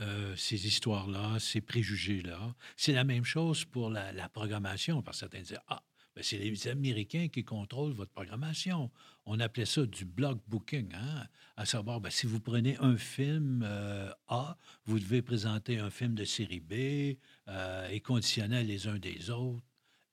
euh, 0.00 0.36
ces 0.36 0.66
histoires-là, 0.66 1.38
ces 1.38 1.60
préjugés-là. 1.60 2.54
C'est 2.76 2.92
la 2.92 3.04
même 3.04 3.24
chose 3.24 3.64
pour 3.64 3.90
la, 3.90 4.28
programmation, 4.28 5.02
parce 5.02 5.18
que 5.18 5.20
certains 5.20 5.40
disent 5.40 5.60
Ah, 5.68 5.82
c'est 6.22 6.38
les 6.38 6.68
Américains 6.68 7.28
qui 7.28 7.44
contrôlent 7.44 7.92
votre 7.92 8.12
programmation. 8.12 8.90
On 9.26 9.40
appelait 9.40 9.66
ça 9.66 9.84
du 9.84 10.04
block 10.04 10.38
booking, 10.46 10.92
hein? 10.94 11.26
à 11.56 11.66
savoir, 11.66 12.00
ben, 12.00 12.10
si 12.10 12.26
vous 12.26 12.40
prenez 12.40 12.76
un 12.78 12.96
film 12.96 13.62
euh, 13.64 14.10
A, 14.28 14.56
vous 14.84 15.00
devez 15.00 15.22
présenter 15.22 15.78
un 15.78 15.90
film 15.90 16.14
de 16.14 16.24
série 16.24 16.60
B 16.60 17.18
euh, 17.48 17.88
et 17.88 18.00
conditionnel 18.00 18.66
les 18.66 18.86
uns 18.86 18.98
des 18.98 19.30
autres. 19.30 19.64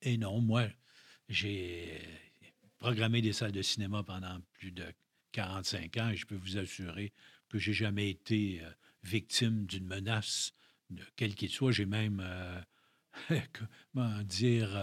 Et 0.02 0.18
non, 0.18 0.42
moi, 0.42 0.68
j'ai 1.30 2.02
programmé 2.80 3.22
des 3.22 3.34
salles 3.34 3.52
de 3.52 3.62
cinéma 3.62 4.04
pendant 4.04 4.40
plus 4.54 4.72
de 4.72 4.86
45 5.34 5.98
ans 5.98 6.10
et 6.10 6.16
je 6.16 6.26
peux 6.26 6.36
vous 6.36 6.58
assurer 6.58 7.14
que 7.50 7.60
j'ai 7.60 7.74
jamais 7.74 8.10
été 8.10 8.62
euh, 8.64 8.72
victime 9.04 9.68
d'une 9.68 9.86
menace, 9.86 10.54
de 10.90 11.04
quel 11.16 11.36
qu'il 11.36 11.50
soit. 11.50 11.72
J'ai 11.72 11.86
même, 11.86 12.26
comment 13.94 14.24
dire, 14.24 14.76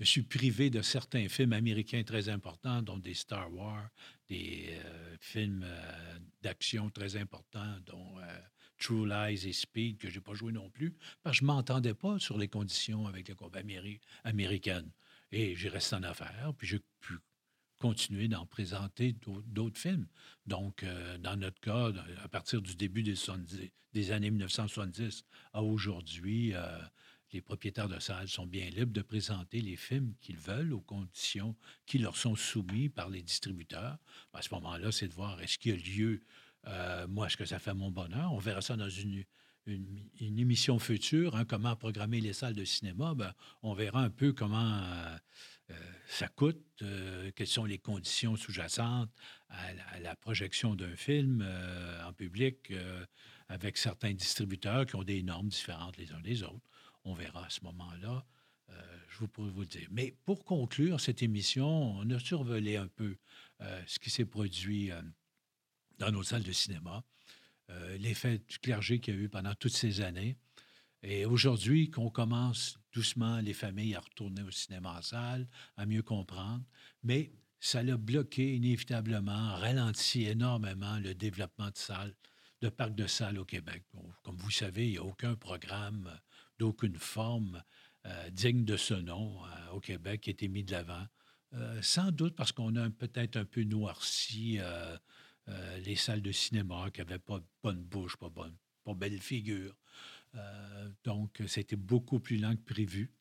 me 0.00 0.04
suis 0.04 0.22
privé 0.22 0.70
de 0.70 0.82
certains 0.82 1.28
films 1.28 1.52
américains 1.52 2.02
très 2.02 2.28
importants, 2.28 2.82
dont 2.82 2.98
des 2.98 3.14
Star 3.14 3.52
Wars, 3.52 3.88
des 4.28 4.66
euh, 4.70 5.16
films 5.20 5.62
euh, 5.64 6.18
d'action 6.42 6.90
très 6.90 7.16
importants, 7.16 7.76
dont 7.86 8.18
euh, 8.18 8.38
True 8.78 9.06
Lies 9.06 9.46
et 9.46 9.52
Speed, 9.52 9.98
que 9.98 10.10
je 10.10 10.16
n'ai 10.16 10.20
pas 10.20 10.34
joué 10.34 10.52
non 10.52 10.68
plus, 10.70 10.96
parce 11.22 11.36
que 11.36 11.40
je 11.40 11.44
ne 11.44 11.46
m'entendais 11.46 11.94
pas 11.94 12.18
sur 12.18 12.38
les 12.38 12.48
conditions 12.48 13.06
avec 13.06 13.28
la 13.28 13.34
compagnie 13.34 14.00
américaine. 14.24 14.90
Et 15.30 15.54
j'ai 15.54 15.68
resté 15.68 15.96
en 15.96 16.02
affaires, 16.02 16.52
puis 16.58 16.66
j'ai 16.66 16.80
pu 17.00 17.14
continuer 17.78 18.28
d'en 18.28 18.46
présenter 18.46 19.14
d'autres 19.46 19.78
films. 19.78 20.06
Donc, 20.46 20.84
dans 21.20 21.36
notre 21.36 21.60
cas, 21.60 21.92
à 22.22 22.28
partir 22.28 22.62
du 22.62 22.76
début 22.76 23.02
des, 23.02 23.14
des 23.92 24.12
années 24.12 24.30
1970 24.30 25.24
à 25.52 25.62
aujourd'hui, 25.62 26.54
les 27.34 27.40
propriétaires 27.40 27.88
de 27.88 27.98
salles 27.98 28.28
sont 28.28 28.46
bien 28.46 28.70
libres 28.70 28.92
de 28.92 29.02
présenter 29.02 29.60
les 29.60 29.74
films 29.74 30.14
qu'ils 30.20 30.38
veulent 30.38 30.72
aux 30.72 30.80
conditions 30.80 31.56
qui 31.84 31.98
leur 31.98 32.16
sont 32.16 32.36
soumises 32.36 32.90
par 32.94 33.10
les 33.10 33.22
distributeurs. 33.22 33.98
À 34.32 34.40
ce 34.40 34.54
moment-là, 34.54 34.92
c'est 34.92 35.08
de 35.08 35.14
voir 35.14 35.42
est-ce 35.42 35.58
qu'il 35.58 35.72
y 35.72 35.74
a 35.74 35.96
lieu, 35.96 36.22
euh, 36.68 37.08
moi, 37.08 37.26
est-ce 37.26 37.36
que 37.36 37.44
ça 37.44 37.58
fait 37.58 37.74
mon 37.74 37.90
bonheur? 37.90 38.32
On 38.32 38.38
verra 38.38 38.62
ça 38.62 38.76
dans 38.76 38.88
une, 38.88 39.24
émission 40.20 40.78
future, 40.78 41.34
hein, 41.34 41.44
comment 41.44 41.74
programmer 41.74 42.20
les 42.20 42.34
salles 42.34 42.54
de 42.54 42.64
cinéma. 42.64 43.14
Ben, 43.14 43.34
on 43.62 43.74
verra 43.74 44.02
un 44.02 44.10
peu 44.10 44.32
comment 44.32 44.78
euh, 44.84 45.16
euh, 45.70 45.74
ça 46.06 46.28
coûte, 46.28 46.62
quelles 47.34 47.46
sont 47.48 47.64
les 47.64 47.78
conditions 47.78 48.36
sous-jacentes 48.36 49.10
à, 49.48 49.98
la 49.98 50.14
projection 50.14 50.76
d'un 50.76 50.94
film 50.94 51.44
en 52.06 52.12
public 52.12 52.72
avec 53.48 53.76
certains 53.76 54.12
distributeurs 54.12 54.86
qui 54.86 54.94
ont 54.96 55.02
des 55.02 55.22
normes 55.22 55.48
différentes 55.48 55.96
les 55.96 56.12
uns 56.12 56.20
des 56.20 56.42
autres. 56.44 56.60
On 57.04 57.14
verra 57.14 57.46
à 57.46 57.50
ce 57.50 57.62
moment-là. 57.64 58.24
Euh, 58.70 58.98
je 59.08 59.24
pourrais 59.26 59.50
vous 59.50 59.60
le 59.60 59.66
dire. 59.66 59.88
Mais 59.90 60.16
pour 60.24 60.44
conclure 60.44 61.00
cette 61.00 61.22
émission, 61.22 61.98
on 61.98 62.08
a 62.10 62.18
survolé 62.18 62.76
un 62.76 62.88
peu 62.88 63.16
euh, 63.60 63.82
ce 63.86 63.98
qui 63.98 64.10
s'est 64.10 64.24
produit 64.24 64.90
euh, 64.90 65.02
dans 65.98 66.10
nos 66.10 66.22
salles 66.22 66.42
de 66.42 66.52
cinéma, 66.52 67.04
l'effet 67.98 68.38
du 68.46 68.58
clergé 68.58 69.00
qu'il 69.00 69.14
y 69.14 69.16
a 69.16 69.20
eu 69.20 69.28
pendant 69.28 69.54
toutes 69.54 69.72
ces 69.72 70.02
années. 70.02 70.36
Et 71.02 71.24
aujourd'hui, 71.24 71.90
qu'on 71.90 72.10
commence 72.10 72.78
doucement 72.92 73.40
les 73.40 73.54
familles 73.54 73.94
à 73.94 74.00
retourner 74.00 74.42
au 74.42 74.50
cinéma 74.50 74.98
en 74.98 75.02
salle, 75.02 75.48
à 75.76 75.86
mieux 75.86 76.02
comprendre, 76.02 76.62
mais 77.02 77.32
ça 77.60 77.82
l'a 77.82 77.96
bloqué 77.96 78.56
inévitablement, 78.56 79.56
ralenti 79.56 80.24
énormément 80.24 80.98
le 80.98 81.14
développement 81.14 81.70
de 81.70 81.76
salles, 81.76 82.14
de 82.60 82.68
parcs 82.68 82.94
de 82.94 83.06
salles 83.06 83.38
au 83.38 83.44
Québec. 83.44 83.82
Comme 84.22 84.36
vous 84.36 84.50
savez, 84.50 84.86
il 84.86 84.92
n'y 84.92 84.98
a 84.98 85.04
aucun 85.04 85.34
programme 85.34 86.10
d'aucune 86.64 86.96
forme 86.96 87.62
euh, 88.06 88.30
digne 88.30 88.64
de 88.64 88.78
ce 88.78 88.94
nom 88.94 89.44
euh, 89.44 89.72
au 89.72 89.80
Québec 89.80 90.22
qui 90.22 90.30
a 90.30 90.32
été 90.32 90.48
mis 90.48 90.64
de 90.64 90.72
l'avant. 90.72 91.06
Euh, 91.52 91.82
sans 91.82 92.10
doute 92.10 92.34
parce 92.36 92.52
qu'on 92.52 92.74
a 92.76 92.88
peut-être 92.88 93.36
un 93.36 93.44
peu 93.44 93.64
noirci 93.64 94.58
les 95.84 95.94
salles 95.94 96.22
de 96.22 96.32
cinéma 96.32 96.90
qui 96.90 97.00
n'avaient 97.00 97.18
pas 97.18 97.38
bonne 97.62 97.82
bouche, 97.82 98.16
pas 98.16 98.30
bonne, 98.30 98.56
belle 98.96 99.20
figure. 99.20 99.76
donc, 101.04 101.42
c'était 101.46 101.76
beaucoup 101.76 102.18
plus 102.18 102.38
lent 102.38 102.56
que 102.56 102.62
prévu. 102.62 103.12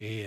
Et 0.00 0.26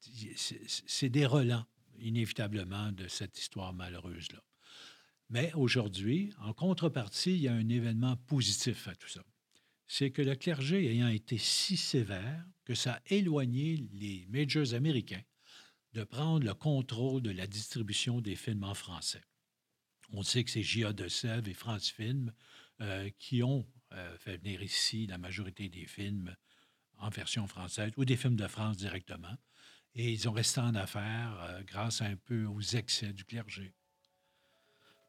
c'est 0.00 1.08
des 1.08 1.26
relents, 1.26 1.64
inévitablement, 2.00 2.90
de 2.90 3.06
cette 3.06 3.38
histoire 3.38 3.72
malheureuse-là. 3.72 4.42
Mais 5.30 5.52
aujourd'hui, 5.54 6.32
en 6.40 6.52
contrepartie, 6.52 7.34
il 7.34 7.42
y 7.42 7.48
a 7.48 7.52
un 7.52 7.68
événement 7.68 8.16
positif 8.16 8.88
à 8.88 8.96
tout 8.96 9.08
ça 9.08 9.22
c'est 9.86 10.10
que 10.10 10.22
le 10.22 10.34
clergé 10.34 10.90
ayant 10.90 11.08
été 11.08 11.38
si 11.38 11.76
sévère 11.76 12.44
que 12.64 12.74
ça 12.74 12.94
a 12.94 13.00
éloigné 13.06 13.88
les 13.92 14.26
majors 14.28 14.74
américains 14.74 15.22
de 15.92 16.04
prendre 16.04 16.44
le 16.44 16.54
contrôle 16.54 17.22
de 17.22 17.30
la 17.30 17.46
distribution 17.46 18.20
des 18.20 18.36
films 18.36 18.64
en 18.64 18.74
français. 18.74 19.22
On 20.10 20.22
sait 20.22 20.44
que 20.44 20.50
c'est 20.50 20.62
J.A. 20.62 20.92
de 20.92 21.08
Sèvres 21.08 21.48
et 21.48 21.54
France 21.54 21.90
Film 21.90 22.32
euh, 22.80 23.10
qui 23.18 23.42
ont 23.42 23.66
euh, 23.92 24.18
fait 24.18 24.36
venir 24.36 24.62
ici 24.62 25.06
la 25.06 25.18
majorité 25.18 25.68
des 25.68 25.86
films 25.86 26.34
en 26.98 27.08
version 27.08 27.46
française 27.46 27.92
ou 27.96 28.04
des 28.04 28.16
films 28.16 28.36
de 28.36 28.46
France 28.46 28.76
directement. 28.76 29.36
Et 29.94 30.12
ils 30.12 30.28
ont 30.28 30.32
resté 30.32 30.60
en 30.60 30.74
affaires 30.74 31.38
euh, 31.40 31.62
grâce 31.62 32.02
un 32.02 32.16
peu 32.16 32.44
aux 32.44 32.60
excès 32.60 33.12
du 33.12 33.24
clergé. 33.24 33.72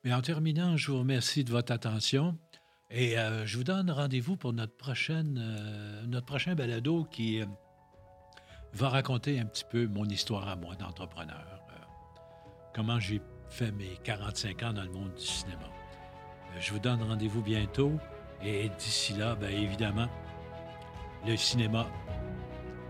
Mais 0.04 0.14
en 0.14 0.22
terminant, 0.22 0.78
je 0.78 0.92
vous 0.92 1.00
remercie 1.00 1.44
de 1.44 1.52
votre 1.52 1.74
attention. 1.74 2.40
Et 2.90 3.18
euh, 3.18 3.46
je 3.46 3.58
vous 3.58 3.64
donne 3.64 3.92
rendez-vous 3.92 4.38
pour 4.38 4.54
notre, 4.54 4.76
prochaine, 4.76 5.38
euh, 5.40 6.22
prochain 6.22 6.56
balado 6.56 7.04
qui 7.12 7.42
euh, 7.42 7.46
va 8.74 8.90
raconter 8.90 9.40
un 9.40 9.46
petit 9.46 9.66
peu 9.70 9.88
mon 9.88 10.06
histoire 10.06 10.48
à 10.48 10.56
moi 10.56 10.76
d'entrepreneur. 10.76 11.62
comment 12.74 13.00
j'ai 13.00 13.22
fait 13.50 13.72
mes 13.72 13.98
45 14.04 14.64
ans 14.64 14.74
dans 14.74 14.84
le 14.84 14.92
monde 14.92 15.14
du 15.16 15.26
cinéma. 15.26 15.70
je 16.60 16.72
vous 16.72 16.80
donne 16.80 17.02
rendez-vous 17.02 17.42
bientôt. 17.42 17.94
Et 18.44 18.70
d'ici 18.78 19.14
là, 19.14 19.36
bien 19.36 19.50
évidemment, 19.50 20.08
le 21.26 21.36
cinéma, 21.36 21.88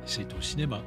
c'est 0.05 0.33
au 0.33 0.41
cinéma. 0.41 0.81